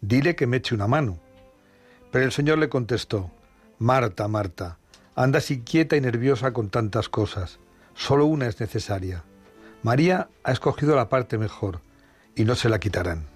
Dile 0.00 0.36
que 0.36 0.46
me 0.46 0.58
eche 0.58 0.74
una 0.74 0.86
mano. 0.86 1.18
Pero 2.12 2.24
el 2.24 2.32
Señor 2.32 2.58
le 2.58 2.68
contestó, 2.68 3.30
Marta, 3.78 4.28
Marta, 4.28 4.78
andas 5.14 5.50
inquieta 5.50 5.96
y 5.96 6.00
nerviosa 6.00 6.52
con 6.52 6.68
tantas 6.68 7.08
cosas, 7.08 7.58
solo 7.94 8.26
una 8.26 8.46
es 8.46 8.60
necesaria. 8.60 9.24
María 9.82 10.28
ha 10.44 10.52
escogido 10.52 10.94
la 10.94 11.08
parte 11.08 11.38
mejor, 11.38 11.80
y 12.36 12.44
no 12.44 12.54
se 12.54 12.68
la 12.68 12.78
quitarán. 12.78 13.26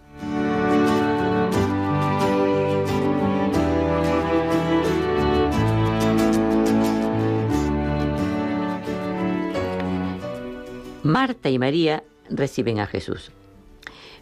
Marta 11.02 11.50
y 11.50 11.58
María 11.58 12.04
reciben 12.30 12.78
a 12.78 12.86
Jesús. 12.86 13.32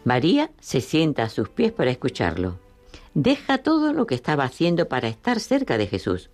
María 0.04 0.50
se 0.60 0.80
sienta 0.80 1.24
a 1.24 1.28
sus 1.28 1.50
pies 1.50 1.72
para 1.72 1.90
escucharlo. 1.90 2.58
Deja 3.12 3.58
todo 3.58 3.92
lo 3.92 4.06
que 4.06 4.14
estaba 4.14 4.44
haciendo 4.44 4.88
para 4.88 5.08
estar 5.08 5.40
cerca 5.40 5.76
de 5.76 5.86
Jesús. 5.86 6.30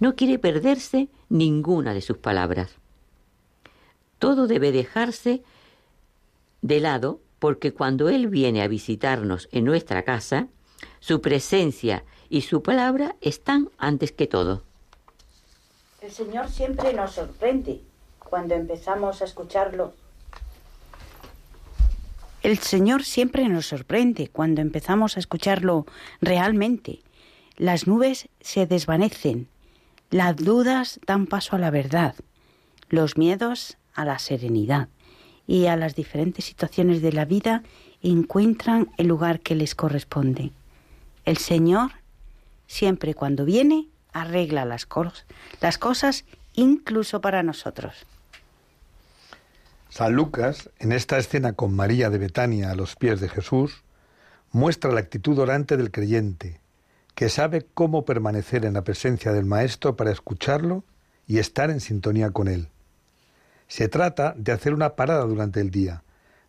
No 0.00 0.16
quiere 0.16 0.40
perderse 0.40 1.08
ninguna 1.28 1.94
de 1.94 2.00
sus 2.00 2.18
palabras. 2.18 2.72
Todo 4.18 4.48
debe 4.48 4.72
dejarse 4.72 5.42
de 6.60 6.80
lado 6.80 7.20
porque 7.38 7.72
cuando 7.72 8.08
Él 8.08 8.26
viene 8.26 8.60
a 8.62 8.68
visitarnos 8.68 9.48
en 9.52 9.64
nuestra 9.64 10.02
casa, 10.02 10.48
su 10.98 11.20
presencia 11.20 12.04
y 12.28 12.40
su 12.40 12.62
palabra 12.62 13.14
están 13.20 13.70
antes 13.78 14.10
que 14.10 14.26
todo. 14.26 14.64
El 16.00 16.10
Señor 16.10 16.48
siempre 16.48 16.92
nos 16.92 17.12
sorprende 17.12 17.82
cuando 18.34 18.56
empezamos 18.56 19.22
a 19.22 19.26
escucharlo. 19.26 19.94
El 22.42 22.58
Señor 22.58 23.04
siempre 23.04 23.48
nos 23.48 23.66
sorprende 23.66 24.26
cuando 24.26 24.60
empezamos 24.60 25.16
a 25.16 25.20
escucharlo 25.20 25.86
realmente. 26.20 26.98
Las 27.58 27.86
nubes 27.86 28.28
se 28.40 28.66
desvanecen, 28.66 29.46
las 30.10 30.34
dudas 30.34 30.98
dan 31.06 31.28
paso 31.28 31.54
a 31.54 31.60
la 31.60 31.70
verdad, 31.70 32.16
los 32.88 33.16
miedos 33.16 33.76
a 33.94 34.04
la 34.04 34.18
serenidad 34.18 34.88
y 35.46 35.66
a 35.66 35.76
las 35.76 35.94
diferentes 35.94 36.44
situaciones 36.44 37.02
de 37.02 37.12
la 37.12 37.26
vida 37.26 37.62
encuentran 38.02 38.90
el 38.96 39.06
lugar 39.06 39.38
que 39.38 39.54
les 39.54 39.76
corresponde. 39.76 40.50
El 41.24 41.36
Señor, 41.36 41.92
siempre 42.66 43.14
cuando 43.14 43.44
viene, 43.44 43.86
arregla 44.12 44.64
las, 44.64 44.88
las 45.60 45.78
cosas 45.78 46.24
incluso 46.54 47.20
para 47.20 47.44
nosotros. 47.44 48.06
San 49.94 50.14
Lucas, 50.14 50.70
en 50.80 50.90
esta 50.90 51.18
escena 51.18 51.52
con 51.52 51.72
María 51.72 52.10
de 52.10 52.18
Betania 52.18 52.72
a 52.72 52.74
los 52.74 52.96
pies 52.96 53.20
de 53.20 53.28
Jesús, 53.28 53.84
muestra 54.50 54.90
la 54.90 54.98
actitud 54.98 55.38
orante 55.38 55.76
del 55.76 55.92
creyente, 55.92 56.60
que 57.14 57.28
sabe 57.28 57.68
cómo 57.74 58.04
permanecer 58.04 58.64
en 58.64 58.72
la 58.72 58.82
presencia 58.82 59.30
del 59.30 59.44
Maestro 59.44 59.94
para 59.94 60.10
escucharlo 60.10 60.82
y 61.28 61.38
estar 61.38 61.70
en 61.70 61.78
sintonía 61.78 62.32
con 62.32 62.48
él. 62.48 62.70
Se 63.68 63.86
trata 63.86 64.34
de 64.36 64.50
hacer 64.50 64.74
una 64.74 64.96
parada 64.96 65.26
durante 65.26 65.60
el 65.60 65.70
día, 65.70 66.02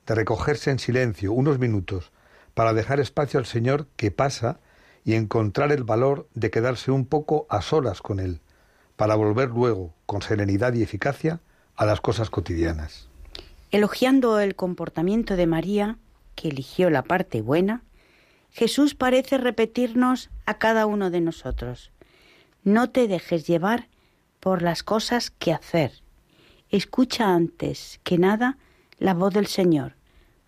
de 0.07 0.15
recogerse 0.15 0.71
en 0.71 0.79
silencio 0.79 1.31
unos 1.31 1.59
minutos 1.59 2.11
para 2.55 2.73
dejar 2.73 2.99
espacio 2.99 3.39
al 3.39 3.45
Señor 3.45 3.85
que 3.95 4.09
pasa 4.09 4.59
y 5.03 5.13
encontrar 5.13 5.71
el 5.71 5.83
valor 5.83 6.27
de 6.33 6.49
quedarse 6.49 6.89
un 6.89 7.05
poco 7.05 7.45
a 7.51 7.61
solas 7.61 8.01
con 8.01 8.19
Él, 8.19 8.41
para 8.95 9.13
volver 9.13 9.49
luego, 9.49 9.93
con 10.07 10.23
serenidad 10.23 10.73
y 10.73 10.81
eficacia, 10.81 11.41
a 11.75 11.85
las 11.85 12.01
cosas 12.01 12.31
cotidianas. 12.31 13.07
Elogiando 13.71 14.39
el 14.39 14.55
comportamiento 14.55 15.35
de 15.35 15.47
María, 15.47 15.97
que 16.35 16.49
eligió 16.49 16.89
la 16.89 17.03
parte 17.03 17.41
buena, 17.41 17.83
Jesús 18.51 18.95
parece 18.95 19.37
repetirnos 19.37 20.29
a 20.45 20.57
cada 20.57 20.85
uno 20.85 21.09
de 21.09 21.21
nosotros, 21.21 21.91
no 22.63 22.89
te 22.89 23.07
dejes 23.07 23.45
llevar 23.47 23.87
por 24.39 24.61
las 24.61 24.81
cosas 24.81 25.29
que 25.29 25.53
hacer. 25.53 25.91
Escucha 26.69 27.33
antes 27.33 27.99
que 28.03 28.17
nada 28.17 28.57
la 28.97 29.13
voz 29.13 29.33
del 29.33 29.47
Señor 29.47 29.95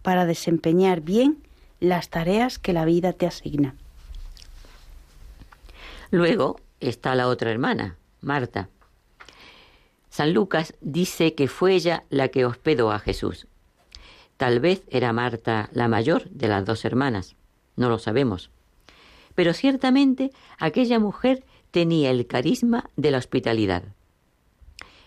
para 0.01 0.25
desempeñar 0.25 1.01
bien 1.01 1.43
las 1.79 2.09
tareas 2.09 2.59
que 2.59 2.73
la 2.73 2.85
vida 2.85 3.13
te 3.13 3.27
asigna. 3.27 3.75
Luego 6.11 6.59
está 6.79 7.13
la 7.15 7.27
otra 7.27 7.51
hermana, 7.51 7.97
Marta. 8.21 8.69
San 10.17 10.33
Lucas 10.33 10.73
dice 10.81 11.35
que 11.35 11.47
fue 11.47 11.75
ella 11.75 12.03
la 12.09 12.29
que 12.29 12.43
hospedó 12.43 12.91
a 12.91 12.97
Jesús. 12.97 13.45
Tal 14.35 14.59
vez 14.59 14.81
era 14.89 15.13
Marta 15.13 15.69
la 15.73 15.87
mayor 15.87 16.27
de 16.31 16.47
las 16.47 16.65
dos 16.65 16.85
hermanas, 16.85 17.35
no 17.75 17.87
lo 17.87 17.99
sabemos. 17.99 18.49
Pero 19.35 19.53
ciertamente 19.53 20.31
aquella 20.57 20.97
mujer 20.97 21.45
tenía 21.69 22.09
el 22.09 22.25
carisma 22.25 22.89
de 22.95 23.11
la 23.11 23.19
hospitalidad. 23.19 23.83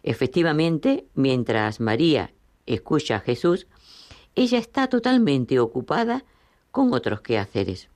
Efectivamente, 0.04 1.08
mientras 1.14 1.80
María 1.80 2.32
escucha 2.66 3.16
a 3.16 3.20
Jesús, 3.20 3.66
ella 4.36 4.58
está 4.58 4.86
totalmente 4.86 5.58
ocupada 5.58 6.24
con 6.70 6.94
otros 6.94 7.20
quehaceres. 7.20 7.88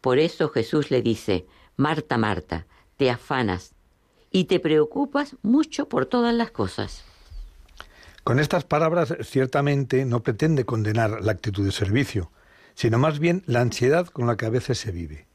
Por 0.00 0.20
eso 0.20 0.50
Jesús 0.50 0.92
le 0.92 1.02
dice, 1.02 1.46
Marta, 1.74 2.16
Marta, 2.16 2.68
te 2.96 3.10
afanas 3.10 3.74
y 4.32 4.44
te 4.44 4.58
preocupas 4.58 5.36
mucho 5.42 5.88
por 5.88 6.06
todas 6.06 6.34
las 6.34 6.50
cosas. 6.50 7.04
Con 8.24 8.38
estas 8.38 8.64
palabras 8.64 9.14
ciertamente 9.22 10.04
no 10.04 10.22
pretende 10.22 10.64
condenar 10.64 11.22
la 11.22 11.32
actitud 11.32 11.64
de 11.64 11.72
servicio, 11.72 12.30
sino 12.74 12.98
más 12.98 13.18
bien 13.18 13.42
la 13.46 13.60
ansiedad 13.60 14.06
con 14.06 14.26
la 14.26 14.36
que 14.36 14.46
a 14.46 14.50
veces 14.50 14.78
se 14.78 14.92
vive. 14.92 15.26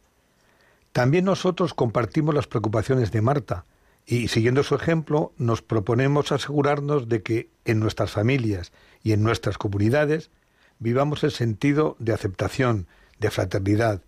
También 0.94 1.26
nosotros 1.26 1.74
compartimos 1.74 2.34
las 2.34 2.48
preocupaciones 2.48 3.12
de 3.12 3.22
Marta 3.22 3.66
y, 4.06 4.30
siguiendo 4.30 4.64
su 4.64 4.74
ejemplo, 4.74 5.34
nos 5.38 5.62
proponemos 5.62 6.32
asegurarnos 6.32 7.10
de 7.10 7.22
que 7.22 7.50
en 7.66 7.80
nuestras 7.80 8.12
familias 8.12 8.72
y 9.04 9.12
en 9.12 9.22
nuestras 9.22 9.58
comunidades 9.58 10.32
vivamos 10.80 11.24
el 11.24 11.32
sentido 11.32 11.98
de 12.00 12.14
aceptación, 12.14 12.88
de 13.20 13.30
fraternidad, 13.32 14.02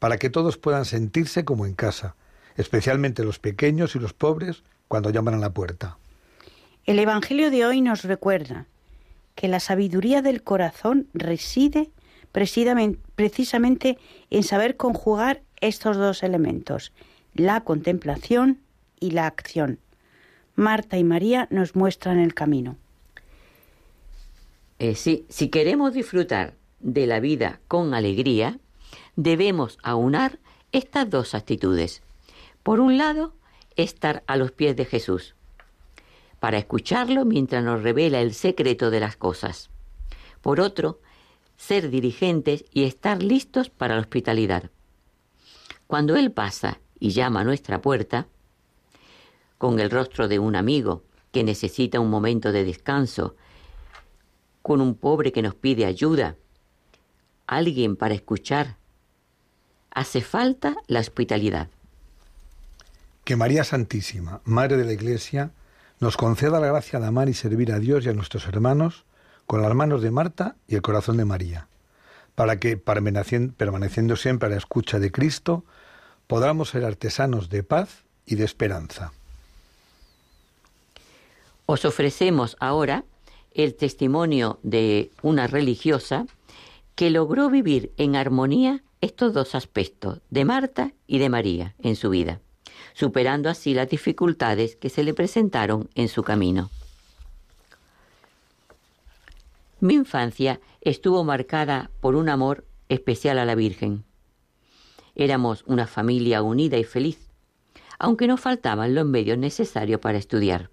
para 0.00 0.18
que 0.18 0.28
todos 0.28 0.58
puedan 0.58 0.84
sentirse 0.84 1.44
como 1.44 1.66
en 1.66 1.74
casa, 1.74 2.16
especialmente 2.56 3.24
los 3.24 3.38
pequeños 3.38 3.96
y 3.96 3.98
los 3.98 4.12
pobres 4.12 4.62
cuando 4.88 5.10
llaman 5.10 5.34
a 5.34 5.38
la 5.38 5.52
puerta. 5.52 5.98
El 6.84 6.98
Evangelio 6.98 7.50
de 7.50 7.64
hoy 7.64 7.80
nos 7.80 8.04
recuerda 8.04 8.66
que 9.34 9.48
la 9.48 9.60
sabiduría 9.60 10.22
del 10.22 10.42
corazón 10.42 11.08
reside 11.14 11.90
precisamente 12.32 13.98
en 14.30 14.42
saber 14.42 14.76
conjugar 14.76 15.42
estos 15.60 15.96
dos 15.96 16.22
elementos, 16.22 16.92
la 17.34 17.62
contemplación 17.62 18.60
y 19.00 19.12
la 19.12 19.26
acción. 19.26 19.78
Marta 20.56 20.98
y 20.98 21.04
María 21.04 21.48
nos 21.50 21.74
muestran 21.74 22.18
el 22.18 22.34
camino. 22.34 22.76
Eh, 24.78 24.94
sí, 24.94 25.24
si 25.28 25.48
queremos 25.48 25.94
disfrutar 25.94 26.54
de 26.80 27.06
la 27.06 27.20
vida 27.20 27.60
con 27.68 27.94
alegría, 27.94 28.58
debemos 29.16 29.78
aunar 29.82 30.38
estas 30.72 31.08
dos 31.08 31.34
actitudes. 31.34 32.02
Por 32.64 32.80
un 32.80 32.96
lado, 32.96 33.34
estar 33.76 34.24
a 34.26 34.36
los 34.36 34.50
pies 34.50 34.74
de 34.74 34.86
Jesús, 34.86 35.34
para 36.40 36.56
escucharlo 36.56 37.26
mientras 37.26 37.62
nos 37.62 37.82
revela 37.82 38.22
el 38.22 38.32
secreto 38.32 38.90
de 38.90 39.00
las 39.00 39.16
cosas. 39.16 39.68
Por 40.40 40.60
otro, 40.60 40.98
ser 41.58 41.90
dirigentes 41.90 42.64
y 42.72 42.84
estar 42.84 43.22
listos 43.22 43.68
para 43.68 43.96
la 43.96 44.00
hospitalidad. 44.00 44.70
Cuando 45.86 46.16
Él 46.16 46.32
pasa 46.32 46.80
y 46.98 47.10
llama 47.10 47.42
a 47.42 47.44
nuestra 47.44 47.82
puerta, 47.82 48.28
con 49.58 49.78
el 49.78 49.90
rostro 49.90 50.26
de 50.26 50.38
un 50.38 50.56
amigo 50.56 51.04
que 51.32 51.44
necesita 51.44 52.00
un 52.00 52.08
momento 52.08 52.50
de 52.50 52.64
descanso, 52.64 53.36
con 54.62 54.80
un 54.80 54.94
pobre 54.94 55.32
que 55.32 55.42
nos 55.42 55.54
pide 55.54 55.84
ayuda, 55.84 56.36
alguien 57.46 57.96
para 57.96 58.14
escuchar, 58.14 58.78
hace 59.90 60.22
falta 60.22 60.76
la 60.86 61.00
hospitalidad. 61.00 61.68
Que 63.24 63.36
María 63.36 63.64
Santísima, 63.64 64.40
Madre 64.44 64.76
de 64.76 64.84
la 64.84 64.92
Iglesia, 64.92 65.50
nos 65.98 66.16
conceda 66.18 66.60
la 66.60 66.66
gracia 66.66 67.00
de 67.00 67.06
amar 67.06 67.30
y 67.30 67.34
servir 67.34 67.72
a 67.72 67.78
Dios 67.78 68.04
y 68.04 68.10
a 68.10 68.12
nuestros 68.12 68.46
hermanos 68.46 69.04
con 69.46 69.62
las 69.62 69.74
manos 69.74 70.02
de 70.02 70.10
Marta 70.10 70.56
y 70.68 70.74
el 70.74 70.82
corazón 70.82 71.16
de 71.16 71.24
María, 71.24 71.68
para 72.34 72.58
que, 72.58 72.76
permaneciendo 72.76 74.16
siempre 74.16 74.46
a 74.46 74.50
la 74.50 74.56
escucha 74.56 74.98
de 74.98 75.10
Cristo, 75.10 75.64
podamos 76.26 76.70
ser 76.70 76.84
artesanos 76.84 77.48
de 77.48 77.62
paz 77.62 78.04
y 78.26 78.34
de 78.34 78.44
esperanza. 78.44 79.12
Os 81.66 81.84
ofrecemos 81.86 82.56
ahora 82.60 83.04
el 83.52 83.74
testimonio 83.74 84.58
de 84.62 85.10
una 85.22 85.46
religiosa 85.46 86.26
que 86.94 87.10
logró 87.10 87.48
vivir 87.48 87.92
en 87.96 88.16
armonía 88.16 88.82
estos 89.00 89.32
dos 89.32 89.54
aspectos, 89.54 90.20
de 90.30 90.44
Marta 90.44 90.92
y 91.06 91.18
de 91.18 91.28
María, 91.28 91.74
en 91.78 91.96
su 91.96 92.10
vida, 92.10 92.40
superando 92.94 93.50
así 93.50 93.74
las 93.74 93.90
dificultades 93.90 94.76
que 94.76 94.88
se 94.88 95.04
le 95.04 95.12
presentaron 95.12 95.90
en 95.94 96.08
su 96.08 96.22
camino. 96.22 96.70
Mi 99.80 99.94
infancia 99.94 100.60
estuvo 100.80 101.24
marcada 101.24 101.90
por 102.00 102.14
un 102.14 102.30
amor 102.30 102.64
especial 102.88 103.38
a 103.38 103.44
la 103.44 103.54
Virgen. 103.54 104.04
Éramos 105.14 105.64
una 105.66 105.86
familia 105.86 106.42
unida 106.42 106.78
y 106.78 106.84
feliz, 106.84 107.28
aunque 107.98 108.26
no 108.26 108.36
faltaban 108.36 108.94
los 108.94 109.04
medios 109.04 109.36
necesarios 109.36 110.00
para 110.00 110.18
estudiar. 110.18 110.70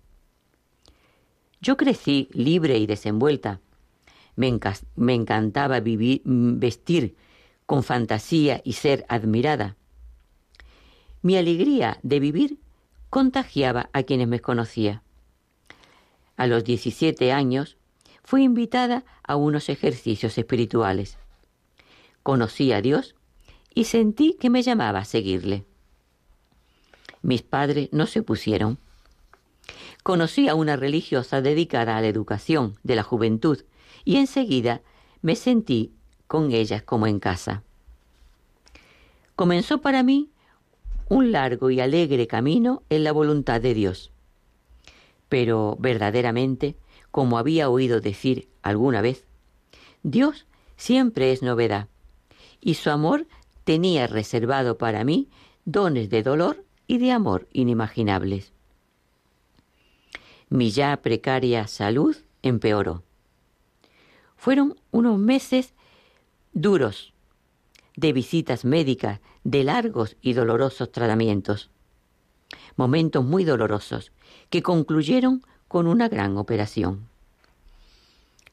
Yo 1.59 1.76
crecí 1.78 2.30
libre 2.32 2.78
y 2.78 2.88
desenvuelta. 2.88 3.59
Me, 4.36 4.47
encantaba 5.13 5.80
vivir, 5.80 6.22
vestir 6.24 7.15
con 7.65 7.84
fantasía 7.84 8.61
y 8.63 8.74
ser 8.74 9.05
admirada. 9.09 9.76
Mi 11.22 11.38
alegría 11.38 11.99
de 12.01 12.19
vivir 12.19 12.57
contagiaba 13.09 13.89
a 13.93 14.03
quienes 14.03 14.28
me 14.28 14.39
conocía. 14.39 15.03
A 16.36 16.47
los 16.47 16.63
17 16.63 17.32
años 17.32 17.78
fui 18.24 18.43
invitada 18.43 19.03
a 19.24 19.36
unos 19.36 19.69
ejercicios 19.69 20.38
espirituales. 20.38 21.17
Conocí 22.24 22.72
a 22.72 22.82
Dios 22.82 23.15
y 23.74 23.84
sentí 23.84 24.36
que 24.39 24.49
me 24.49 24.63
llamaba 24.63 24.99
a 24.99 25.05
seguirle. 25.05 25.65
Mis 27.22 27.43
padres 27.43 27.89
no 27.91 28.07
se 28.07 28.24
pusieron. 28.24 28.80
Conocí 30.03 30.47
a 30.47 30.55
una 30.55 30.76
religiosa 30.76 31.41
dedicada 31.41 31.97
a 31.97 32.01
la 32.01 32.07
educación 32.07 32.78
de 32.84 32.95
la 32.95 33.03
juventud 33.03 33.63
y 34.03 34.17
enseguida 34.17 34.82
me 35.22 35.36
sentí 35.36 35.93
con 36.26 36.51
ellas 36.51 36.82
como 36.82 37.05
en 37.05 37.19
casa. 37.19 37.63
Comenzó 39.36 39.82
para 39.82 40.01
mí 40.01 40.30
un 41.12 41.32
largo 41.32 41.70
y 41.70 41.80
alegre 41.80 42.28
camino 42.28 42.84
en 42.89 43.03
la 43.03 43.12
voluntad 43.12 43.62
de 43.62 43.74
Dios. 43.74 44.12
Pero 45.30 45.78
verdaderamente, 45.80 46.76
como 47.12 47.38
había 47.38 47.70
oído 47.70 48.01
decir 48.01 48.47
alguna 48.62 49.01
vez, 49.01 49.26
Dios 50.03 50.47
siempre 50.78 51.32
es 51.32 51.41
novedad, 51.41 51.88
y 52.59 52.76
su 52.76 52.89
amor 52.89 53.28
tenía 53.64 54.07
reservado 54.07 54.78
para 54.78 55.03
mí 55.03 55.30
dones 55.66 56.09
de 56.09 56.24
dolor 56.24 56.64
y 56.88 56.97
de 56.97 57.12
amor 57.12 57.47
inimaginables 57.53 58.53
mi 60.51 60.70
ya 60.70 60.97
precaria 60.97 61.66
salud 61.68 62.18
empeoró. 62.41 63.03
Fueron 64.36 64.76
unos 64.91 65.18
meses 65.18 65.74
duros 66.51 67.11
de 67.95 68.13
visitas 68.13 68.65
médicas, 68.65 69.19
de 69.43 69.63
largos 69.63 70.17
y 70.21 70.33
dolorosos 70.33 70.91
tratamientos. 70.91 71.69
Momentos 72.75 73.23
muy 73.23 73.43
dolorosos 73.43 74.11
que 74.49 74.61
concluyeron 74.61 75.43
con 75.67 75.87
una 75.87 76.09
gran 76.09 76.37
operación. 76.37 77.07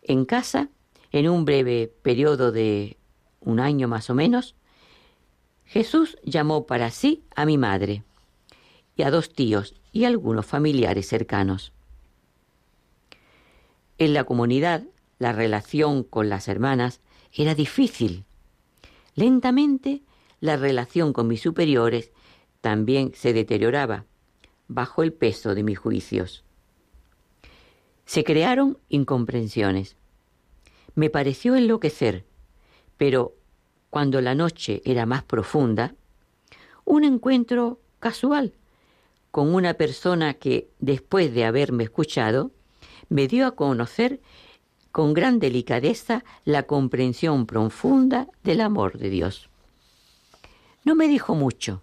En 0.02 0.24
casa, 0.24 0.68
en 1.12 1.28
un 1.28 1.44
breve 1.44 1.92
periodo 2.02 2.52
de 2.52 2.96
un 3.40 3.60
año 3.60 3.88
más 3.88 4.10
o 4.10 4.14
menos, 4.14 4.54
Jesús 5.64 6.16
llamó 6.22 6.66
para 6.66 6.90
sí 6.90 7.24
a 7.34 7.44
mi 7.44 7.58
madre 7.58 8.02
y 8.96 9.02
a 9.02 9.10
dos 9.10 9.32
tíos 9.32 9.74
y 9.92 10.04
algunos 10.04 10.46
familiares 10.46 11.08
cercanos. 11.08 11.72
En 13.98 14.14
la 14.14 14.24
comunidad, 14.24 14.84
la 15.18 15.32
relación 15.32 16.04
con 16.04 16.28
las 16.28 16.48
hermanas 16.48 17.00
era 17.32 17.54
difícil. 17.54 18.24
Lentamente, 19.18 20.02
la 20.38 20.56
relación 20.56 21.12
con 21.12 21.26
mis 21.26 21.40
superiores 21.42 22.12
también 22.60 23.10
se 23.16 23.32
deterioraba 23.32 24.04
bajo 24.68 25.02
el 25.02 25.12
peso 25.12 25.56
de 25.56 25.64
mis 25.64 25.76
juicios. 25.76 26.44
Se 28.04 28.22
crearon 28.22 28.78
incomprensiones. 28.88 29.96
Me 30.94 31.10
pareció 31.10 31.56
enloquecer, 31.56 32.26
pero 32.96 33.34
cuando 33.90 34.20
la 34.20 34.36
noche 34.36 34.82
era 34.84 35.04
más 35.04 35.24
profunda, 35.24 35.96
un 36.84 37.02
encuentro 37.02 37.80
casual 37.98 38.52
con 39.32 39.52
una 39.52 39.74
persona 39.74 40.34
que, 40.34 40.70
después 40.78 41.34
de 41.34 41.44
haberme 41.44 41.82
escuchado, 41.82 42.52
me 43.08 43.26
dio 43.26 43.48
a 43.48 43.56
conocer 43.56 44.20
con 44.98 45.14
gran 45.14 45.38
delicadeza 45.38 46.24
la 46.44 46.64
comprensión 46.64 47.46
profunda 47.46 48.26
del 48.42 48.60
amor 48.60 48.98
de 48.98 49.10
Dios. 49.10 49.48
No 50.82 50.96
me 50.96 51.06
dijo 51.06 51.36
mucho, 51.36 51.82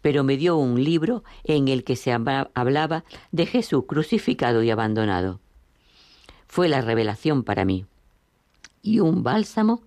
pero 0.00 0.24
me 0.24 0.36
dio 0.36 0.56
un 0.56 0.82
libro 0.82 1.22
en 1.44 1.68
el 1.68 1.84
que 1.84 1.94
se 1.94 2.10
hablaba 2.10 3.04
de 3.30 3.46
Jesús 3.46 3.84
crucificado 3.86 4.64
y 4.64 4.72
abandonado. 4.72 5.38
Fue 6.48 6.68
la 6.68 6.80
revelación 6.80 7.44
para 7.44 7.64
mí 7.64 7.86
y 8.82 8.98
un 8.98 9.22
bálsamo 9.22 9.80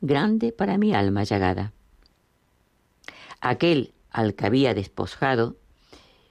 grande 0.00 0.52
para 0.52 0.78
mi 0.78 0.94
alma 0.94 1.24
llagada. 1.24 1.72
Aquel 3.40 3.92
al 4.12 4.36
que 4.36 4.46
había 4.46 4.72
despojado 4.72 5.56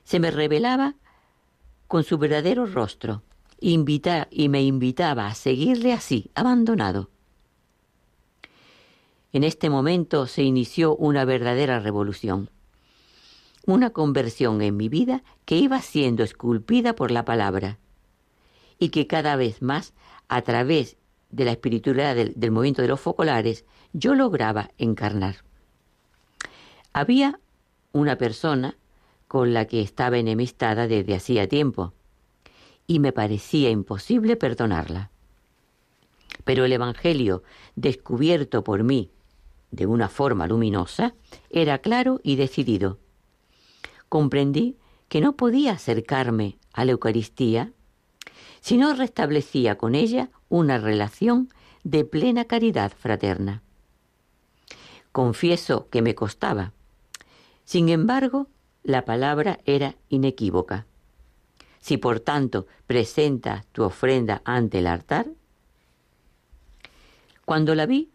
se 0.05 0.21
me 0.21 0.31
revelaba 0.31 0.95
con 1.89 2.05
su 2.05 2.17
verdadero 2.17 2.65
rostro 2.65 3.21
y 3.61 4.49
me 4.49 4.63
invitaba 4.63 5.27
a 5.27 5.35
seguirle 5.35 5.93
así, 5.93 6.31
abandonado. 6.35 7.09
En 9.31 9.43
este 9.43 9.69
momento 9.69 10.25
se 10.25 10.43
inició 10.43 10.95
una 10.95 11.25
verdadera 11.25 11.79
revolución, 11.79 12.49
una 13.65 13.91
conversión 13.91 14.61
en 14.61 14.75
mi 14.75 14.89
vida 14.89 15.23
que 15.45 15.57
iba 15.57 15.81
siendo 15.81 16.23
esculpida 16.23 16.95
por 16.95 17.11
la 17.11 17.25
palabra 17.25 17.77
y 18.79 18.89
que 18.89 19.07
cada 19.07 19.35
vez 19.35 19.61
más, 19.61 19.93
a 20.29 20.41
través 20.41 20.97
de 21.29 21.45
la 21.45 21.51
espiritualidad 21.51 22.15
del, 22.15 22.33
del 22.35 22.51
movimiento 22.51 22.81
de 22.81 22.87
los 22.87 22.99
focolares, 22.99 23.65
yo 23.93 24.15
lograba 24.15 24.71
encarnar. 24.77 25.43
Había 26.93 27.39
una 27.91 28.17
persona 28.17 28.77
con 29.27 29.53
la 29.53 29.65
que 29.65 29.81
estaba 29.81 30.17
enemistada 30.17 30.87
desde 30.87 31.13
hacía 31.13 31.47
tiempo, 31.47 31.93
y 32.89 32.97
me 32.97 33.11
parecía 33.11 33.69
imposible 33.69 34.35
perdonarla. 34.35 35.11
Pero 36.43 36.65
el 36.65 36.73
Evangelio, 36.73 37.43
descubierto 37.75 38.63
por 38.63 38.83
mí 38.83 39.11
de 39.69 39.85
una 39.85 40.09
forma 40.09 40.47
luminosa, 40.47 41.13
era 41.51 41.77
claro 41.77 42.19
y 42.23 42.35
decidido. 42.35 42.97
Comprendí 44.09 44.75
que 45.07 45.21
no 45.21 45.35
podía 45.35 45.73
acercarme 45.73 46.57
a 46.73 46.83
la 46.83 46.93
Eucaristía 46.93 47.73
si 48.59 48.77
no 48.77 48.95
restablecía 48.95 49.77
con 49.77 49.93
ella 49.93 50.31
una 50.49 50.79
relación 50.79 51.49
de 51.83 52.05
plena 52.05 52.45
caridad 52.45 52.91
fraterna. 52.97 53.61
Confieso 55.11 55.89
que 55.91 56.01
me 56.01 56.15
costaba. 56.15 56.73
Sin 57.65 57.89
embargo, 57.89 58.47
la 58.81 59.05
palabra 59.05 59.59
era 59.65 59.95
inequívoca. 60.09 60.87
Si 61.79 61.97
por 61.97 62.19
tanto 62.19 62.67
presentas 62.87 63.65
tu 63.67 63.83
ofrenda 63.83 64.41
ante 64.45 64.79
el 64.79 64.87
altar, 64.87 65.27
cuando 67.45 67.73
la 67.73 67.85
vi, 67.85 68.09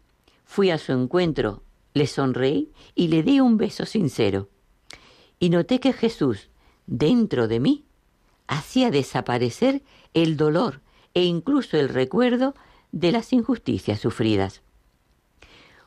fui 0.44 0.70
a 0.70 0.78
su 0.78 0.92
encuentro, 0.92 1.62
le 1.92 2.06
sonreí 2.06 2.70
y 2.94 3.08
le 3.08 3.22
di 3.22 3.40
un 3.40 3.56
beso 3.56 3.86
sincero. 3.86 4.48
Y 5.38 5.50
noté 5.50 5.80
que 5.80 5.92
Jesús, 5.92 6.50
dentro 6.86 7.48
de 7.48 7.60
mí, 7.60 7.84
hacía 8.46 8.90
desaparecer 8.90 9.82
el 10.12 10.36
dolor 10.36 10.82
e 11.14 11.24
incluso 11.24 11.76
el 11.76 11.88
recuerdo 11.88 12.54
de 12.92 13.12
las 13.12 13.32
injusticias 13.32 14.00
sufridas. 14.00 14.62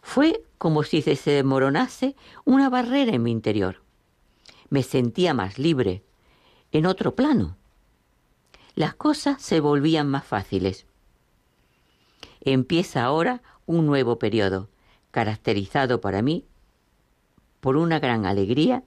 Fue 0.01 0.43
como 0.57 0.83
si 0.83 1.01
se 1.01 1.31
desmoronase 1.31 2.15
una 2.45 2.69
barrera 2.69 3.13
en 3.13 3.23
mi 3.23 3.31
interior. 3.31 3.81
Me 4.69 4.83
sentía 4.83 5.33
más 5.33 5.59
libre, 5.59 6.03
en 6.71 6.85
otro 6.85 7.15
plano. 7.15 7.57
Las 8.77 8.93
cosas 8.93 9.41
se 9.41 9.59
volvían 9.59 10.07
más 10.07 10.23
fáciles. 10.23 10.85
Empieza 12.41 13.03
ahora 13.03 13.41
un 13.65 13.87
nuevo 13.87 14.19
periodo, 14.19 14.69
caracterizado 15.09 15.99
para 15.99 16.21
mí 16.21 16.45
por 17.59 17.75
una 17.75 17.99
gran 17.99 18.27
alegría 18.27 18.83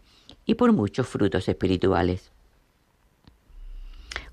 y 0.47 0.55
por 0.55 0.73
muchos 0.73 1.09
frutos 1.09 1.49
espirituales. 1.49 2.31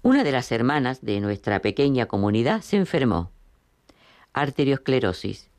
Una 0.04 0.24
de 0.24 0.32
las 0.32 0.52
hermanas 0.52 1.02
de 1.02 1.20
nuestra 1.22 1.60
pequeña 1.60 2.06
comunidad 2.06 2.62
se 2.62 2.78
enfermó. 2.78 3.32
Arteriosclerosis. 4.34 5.50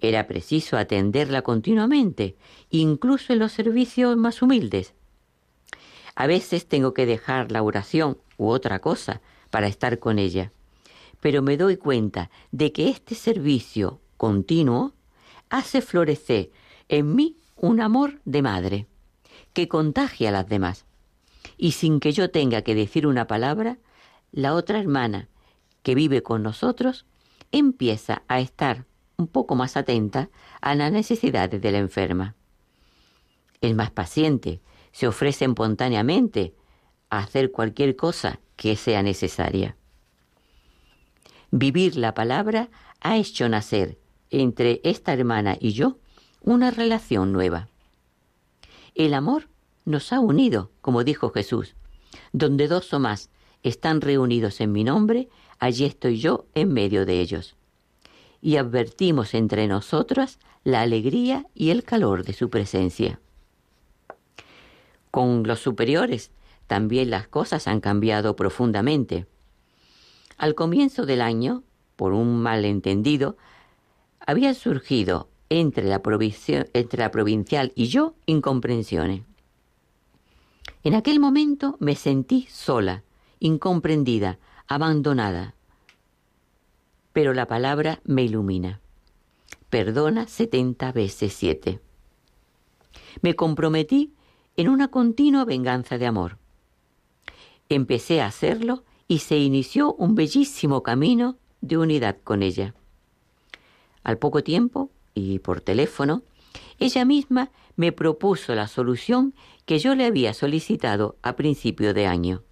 Era 0.00 0.26
preciso 0.26 0.76
atenderla 0.76 1.42
continuamente, 1.42 2.34
incluso 2.70 3.32
en 3.32 3.38
los 3.38 3.52
servicios 3.52 4.16
más 4.16 4.42
humildes. 4.42 4.94
A 6.14 6.26
veces 6.26 6.66
tengo 6.66 6.94
que 6.94 7.06
dejar 7.06 7.52
la 7.52 7.62
oración 7.62 8.18
u 8.36 8.48
otra 8.48 8.78
cosa 8.78 9.20
para 9.50 9.66
estar 9.66 9.98
con 9.98 10.18
ella, 10.18 10.52
pero 11.20 11.42
me 11.42 11.56
doy 11.56 11.76
cuenta 11.76 12.30
de 12.50 12.72
que 12.72 12.88
este 12.88 13.14
servicio 13.14 14.00
continuo 14.16 14.92
hace 15.48 15.80
florecer 15.80 16.50
en 16.88 17.14
mí 17.14 17.36
un 17.56 17.80
amor 17.80 18.20
de 18.24 18.42
madre 18.42 18.86
que 19.52 19.68
contagia 19.68 20.30
a 20.30 20.32
las 20.32 20.48
demás. 20.48 20.84
Y 21.56 21.72
sin 21.72 22.00
que 22.00 22.12
yo 22.12 22.30
tenga 22.30 22.62
que 22.62 22.74
decir 22.74 23.06
una 23.06 23.26
palabra, 23.26 23.78
la 24.32 24.54
otra 24.54 24.78
hermana 24.78 25.28
que 25.82 25.94
vive 25.94 26.22
con 26.22 26.42
nosotros 26.42 27.06
empieza 27.52 28.22
a 28.28 28.40
estar 28.40 28.86
un 29.16 29.26
poco 29.28 29.54
más 29.54 29.76
atenta 29.76 30.30
a 30.60 30.74
las 30.74 30.90
necesidades 30.90 31.60
de 31.60 31.72
la 31.72 31.78
enferma. 31.78 32.34
El 33.60 33.74
más 33.74 33.90
paciente 33.90 34.60
se 34.92 35.08
ofrece 35.08 35.46
espontáneamente 35.46 36.54
a 37.10 37.18
hacer 37.18 37.50
cualquier 37.50 37.96
cosa 37.96 38.40
que 38.56 38.76
sea 38.76 39.02
necesaria. 39.02 39.76
Vivir 41.50 41.96
la 41.96 42.14
palabra 42.14 42.70
ha 43.00 43.16
hecho 43.16 43.48
nacer 43.48 43.98
entre 44.30 44.80
esta 44.84 45.12
hermana 45.12 45.56
y 45.58 45.72
yo 45.72 45.98
una 46.40 46.70
relación 46.70 47.32
nueva. 47.32 47.68
El 48.94 49.14
amor 49.14 49.48
nos 49.84 50.12
ha 50.12 50.20
unido, 50.20 50.70
como 50.80 51.04
dijo 51.04 51.30
Jesús, 51.30 51.74
donde 52.32 52.68
dos 52.68 52.92
o 52.92 52.98
más 52.98 53.30
están 53.62 54.00
reunidos 54.00 54.60
en 54.60 54.72
mi 54.72 54.84
nombre, 54.84 55.28
allí 55.58 55.84
estoy 55.84 56.18
yo 56.18 56.46
en 56.54 56.72
medio 56.72 57.06
de 57.06 57.20
ellos. 57.20 57.56
Y 58.40 58.56
advertimos 58.56 59.34
entre 59.34 59.68
nosotras 59.68 60.38
la 60.64 60.82
alegría 60.82 61.46
y 61.54 61.70
el 61.70 61.84
calor 61.84 62.24
de 62.24 62.32
su 62.32 62.50
presencia. 62.50 63.20
Con 65.12 65.42
los 65.46 65.60
superiores 65.60 66.30
también 66.66 67.10
las 67.10 67.28
cosas 67.28 67.68
han 67.68 67.80
cambiado 67.80 68.34
profundamente. 68.34 69.26
Al 70.38 70.54
comienzo 70.54 71.04
del 71.04 71.20
año, 71.20 71.64
por 71.96 72.14
un 72.14 72.40
malentendido, 72.42 73.36
había 74.26 74.54
surgido 74.54 75.28
entre 75.50 75.84
la, 75.84 76.00
provincial 76.00 77.72
y 77.74 77.88
yo 77.88 78.14
incomprensiones. 78.24 79.22
En 80.82 80.94
aquel 80.94 81.20
momento 81.20 81.76
me 81.78 81.94
sentí 81.94 82.48
sola, 82.50 83.02
incomprendida, 83.38 84.38
abandonada. 84.66 85.54
Pero 87.12 87.34
la 87.34 87.46
palabra 87.46 88.00
me 88.04 88.22
ilumina. 88.22 88.80
Perdona 89.68 90.26
setenta 90.26 90.90
veces 90.90 91.34
siete. 91.34 91.80
Me 93.20 93.36
comprometí 93.36 94.14
en 94.62 94.68
una 94.68 94.86
continua 94.86 95.44
venganza 95.44 95.98
de 95.98 96.06
amor. 96.06 96.38
Empecé 97.68 98.20
a 98.20 98.26
hacerlo 98.26 98.84
y 99.08 99.18
se 99.18 99.36
inició 99.36 99.92
un 99.94 100.14
bellísimo 100.14 100.84
camino 100.84 101.36
de 101.60 101.78
unidad 101.78 102.18
con 102.22 102.44
ella. 102.44 102.72
Al 104.04 104.18
poco 104.18 104.44
tiempo, 104.44 104.92
y 105.14 105.40
por 105.40 105.62
teléfono, 105.62 106.22
ella 106.78 107.04
misma 107.04 107.50
me 107.74 107.90
propuso 107.90 108.54
la 108.54 108.68
solución 108.68 109.34
que 109.66 109.80
yo 109.80 109.96
le 109.96 110.06
había 110.06 110.32
solicitado 110.32 111.16
a 111.22 111.34
principio 111.34 111.92
de 111.92 112.06
año. 112.06 112.44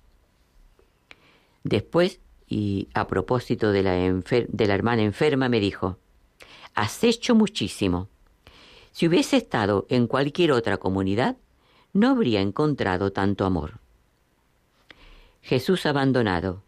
Después, 1.62 2.18
y 2.48 2.88
a 2.92 3.06
propósito 3.06 3.70
de 3.70 3.84
la, 3.84 4.74
hermana 4.74 5.02
enferma, 5.02 5.48
me 5.48 5.60
dijo, 5.60 5.96
Has 6.74 7.04
hecho 7.04 7.36
muchísimo. 7.36 8.08
Si 8.90 9.06
hubiese 9.06 9.36
estado 9.36 9.86
en 9.88 10.08
cualquier 10.08 10.50
otra 10.50 10.76
comunidad, 10.78 11.36
no 11.92 12.10
habría 12.10 12.40
encontrado 12.40 13.12
tanto 13.12 13.44
amor. 13.44 13.80
Jesús 15.42 15.86
abandonado, 15.86 16.62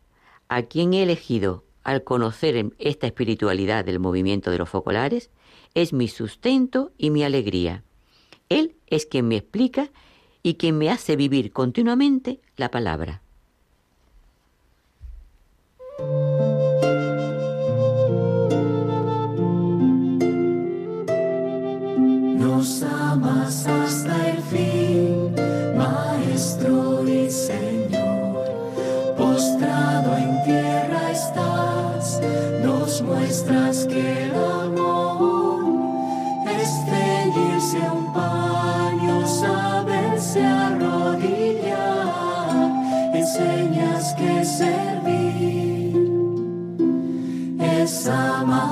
a 0.48 0.62
quien 0.62 0.94
he 0.94 1.02
elegido 1.02 1.64
al 1.84 2.04
conocer 2.04 2.72
esta 2.78 3.06
espiritualidad 3.06 3.84
del 3.84 3.98
movimiento 3.98 4.50
de 4.50 4.58
los 4.58 4.68
focolares, 4.68 5.30
es 5.74 5.92
mi 5.92 6.08
sustento 6.08 6.92
y 6.96 7.10
mi 7.10 7.24
alegría. 7.24 7.82
Él 8.48 8.76
es 8.86 9.06
quien 9.06 9.28
me 9.28 9.36
explica 9.36 9.90
y 10.42 10.54
quien 10.54 10.78
me 10.78 10.90
hace 10.90 11.16
vivir 11.16 11.52
continuamente 11.52 12.40
la 12.56 12.70
palabra. 12.70 13.22
Amas 23.12 23.66
enseñas 43.22 44.14
que 44.14 44.44
servir 44.44 45.96
es 47.60 48.08
amar. 48.08 48.71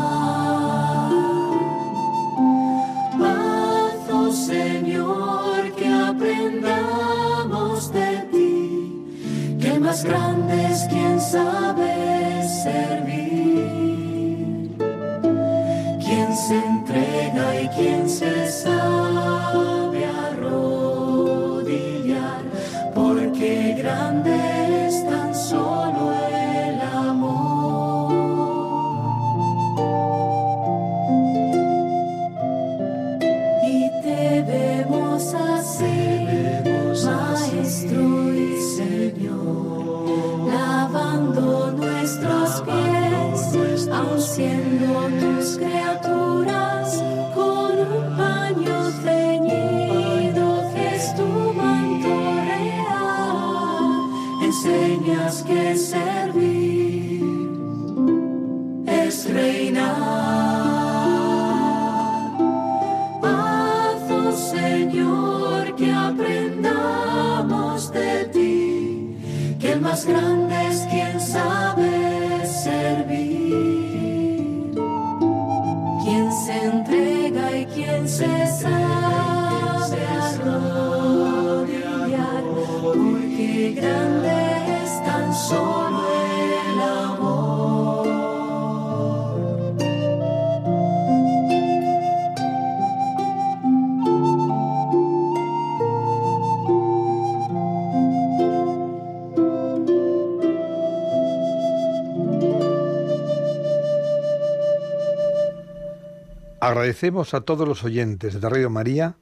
Agradecemos 106.70 107.34
a 107.34 107.40
todos 107.40 107.66
los 107.66 107.82
oyentes 107.82 108.40
de 108.40 108.48
Radio 108.48 108.70
María, 108.70 109.16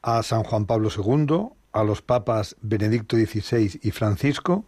a 0.00 0.22
San 0.22 0.44
Juan 0.44 0.64
Pablo 0.64 0.90
II, 0.96 1.48
a 1.72 1.82
los 1.82 2.02
papas 2.02 2.54
Benedicto 2.60 3.16
XVI 3.16 3.80
y 3.82 3.90
Francisco, 3.90 4.64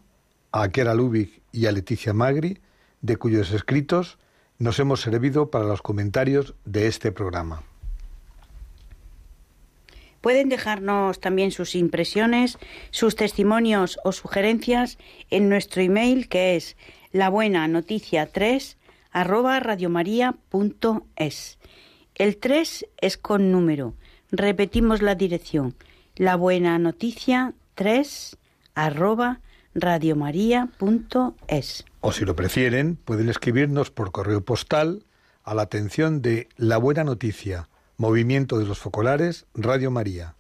a 0.51 0.69
Kera 0.71 0.95
Lubick 0.95 1.41
y 1.53 1.67
a 1.67 1.73
Leticia 1.73 2.13
Magri, 2.13 2.59
de 3.01 3.17
cuyos 3.17 3.53
escritos 3.53 4.19
nos 4.59 4.81
hemos 4.81 5.03
servido 5.03 5.53
para 5.53 5.67
los 5.67 5.83
comentarios 5.83 6.57
de 6.65 6.89
este 6.89 7.13
programa. 7.13 7.63
Pueden 10.21 10.49
dejarnos 10.49 11.21
también 11.21 11.53
sus 11.53 11.77
impresiones, 11.77 12.59
sus 12.91 13.15
testimonios 13.15 14.01
o 14.03 14.11
sugerencias 14.11 14.99
en 15.31 15.49
nuestro 15.49 15.81
email 15.81 16.29
que 16.29 16.57
es 16.57 16.77
la 17.13 17.29
buena 17.29 17.69
noticia 17.69 18.33
3 18.33 18.79
arroba 19.13 19.61
radiomaria.es. 19.61 21.60
El 22.15 22.37
3 22.37 22.87
es 23.01 23.17
con 23.17 23.53
número. 23.53 23.95
Repetimos 24.31 25.03
la 25.03 25.15
dirección. 25.15 25.75
La 26.17 26.37
buena 26.37 26.79
noticia 26.79 27.55
3 27.75 28.37
arroba 28.75 29.41
radiomaria.es. 29.75 31.85
O 32.01 32.13
si 32.13 32.25
lo 32.25 32.37
prefieren, 32.37 32.97
pueden 32.97 33.29
escribirnos 33.29 33.91
por 33.91 34.13
correo 34.13 34.43
postal 34.43 35.05
a 35.43 35.55
la 35.55 35.63
atención 35.63 36.23
de 36.23 36.49
La 36.57 36.79
Buena 36.79 37.05
Noticia, 37.05 37.69
Movimiento 37.97 38.59
de 38.59 38.67
los 38.67 38.79
Focolares, 38.79 39.47
Radio 39.55 39.91
María, 39.91 40.37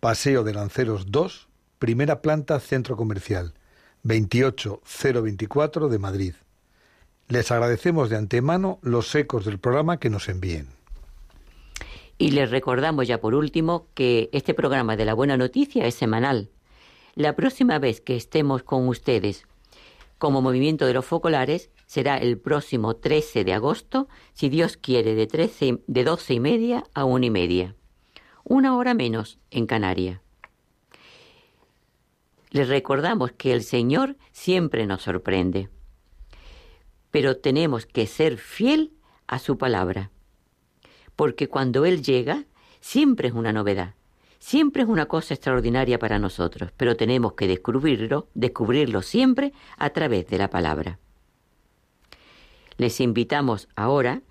Paseo 0.00 0.44
de 0.44 0.54
Lanceros 0.54 1.10
2, 1.10 1.48
primera 1.78 2.22
planta, 2.22 2.58
Centro 2.60 2.96
Comercial, 2.96 3.54
28024 4.02 5.88
de 5.88 5.98
Madrid. 5.98 6.34
Les 7.28 7.50
agradecemos 7.50 8.10
de 8.10 8.16
antemano 8.16 8.78
los 8.82 9.14
ecos 9.14 9.44
del 9.44 9.58
programa 9.58 9.98
que 9.98 10.10
nos 10.10 10.28
envíen. 10.28 10.68
Y 12.22 12.30
les 12.30 12.52
recordamos 12.52 13.08
ya 13.08 13.20
por 13.20 13.34
último 13.34 13.88
que 13.94 14.30
este 14.30 14.54
programa 14.54 14.94
de 14.94 15.04
la 15.04 15.12
buena 15.12 15.36
noticia 15.36 15.86
es 15.86 15.96
semanal. 15.96 16.50
La 17.16 17.34
próxima 17.34 17.80
vez 17.80 18.00
que 18.00 18.14
estemos 18.14 18.62
con 18.62 18.86
ustedes 18.86 19.44
como 20.18 20.40
movimiento 20.40 20.86
de 20.86 20.94
los 20.94 21.04
focolares 21.04 21.72
será 21.86 22.18
el 22.18 22.38
próximo 22.38 22.94
13 22.94 23.42
de 23.42 23.54
agosto, 23.54 24.06
si 24.34 24.48
Dios 24.50 24.76
quiere, 24.76 25.16
de, 25.16 25.26
13, 25.26 25.80
de 25.84 26.04
12 26.04 26.34
y 26.34 26.38
media 26.38 26.84
a 26.94 27.04
1 27.04 27.26
y 27.26 27.30
media. 27.30 27.74
Una 28.44 28.76
hora 28.76 28.94
menos 28.94 29.40
en 29.50 29.66
Canarias. 29.66 30.20
Les 32.50 32.68
recordamos 32.68 33.32
que 33.32 33.52
el 33.52 33.64
Señor 33.64 34.14
siempre 34.30 34.86
nos 34.86 35.02
sorprende, 35.02 35.70
pero 37.10 37.38
tenemos 37.38 37.84
que 37.84 38.06
ser 38.06 38.38
fiel 38.38 38.92
a 39.26 39.40
su 39.40 39.58
palabra, 39.58 40.12
porque 41.16 41.48
cuando 41.48 41.84
Él 41.84 42.02
llega, 42.02 42.44
siempre 42.80 43.28
es 43.28 43.34
una 43.34 43.52
novedad, 43.52 43.94
siempre 44.38 44.82
es 44.82 44.88
una 44.88 45.06
cosa 45.06 45.34
extraordinaria 45.34 45.98
para 45.98 46.18
nosotros, 46.18 46.72
pero 46.76 46.96
tenemos 46.96 47.34
que 47.34 47.46
descubrirlo, 47.46 48.28
descubrirlo 48.34 49.02
siempre 49.02 49.52
a 49.78 49.90
través 49.90 50.26
de 50.26 50.38
la 50.38 50.50
palabra. 50.50 50.98
Les 52.76 53.00
invitamos 53.00 53.68
ahora 53.76 54.22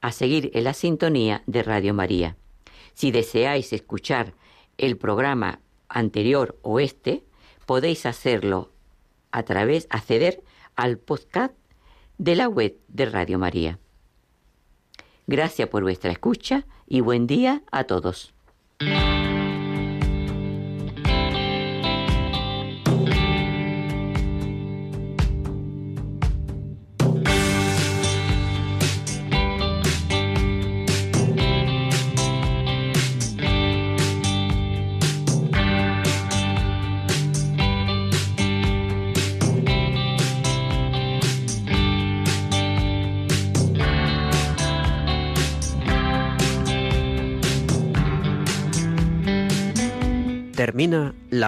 a 0.00 0.12
seguir 0.12 0.50
en 0.54 0.64
la 0.64 0.74
sintonía 0.74 1.42
de 1.46 1.62
Radio 1.62 1.94
María. 1.94 2.36
Si 2.94 3.10
deseáis 3.10 3.72
escuchar 3.72 4.34
el 4.78 4.96
programa 4.96 5.60
anterior 5.88 6.58
o 6.62 6.80
este, 6.80 7.22
podéis 7.66 8.06
hacerlo 8.06 8.72
a 9.30 9.42
través, 9.42 9.86
acceder 9.90 10.42
al 10.74 10.98
podcast 10.98 11.54
de 12.18 12.34
la 12.34 12.48
web 12.48 12.76
de 12.88 13.06
Radio 13.06 13.38
María. 13.38 13.78
Gracias 15.30 15.68
por 15.68 15.84
vuestra 15.84 16.10
escucha 16.10 16.64
y 16.88 17.02
buen 17.02 17.28
día 17.28 17.62
a 17.70 17.84
todos. 17.84 18.34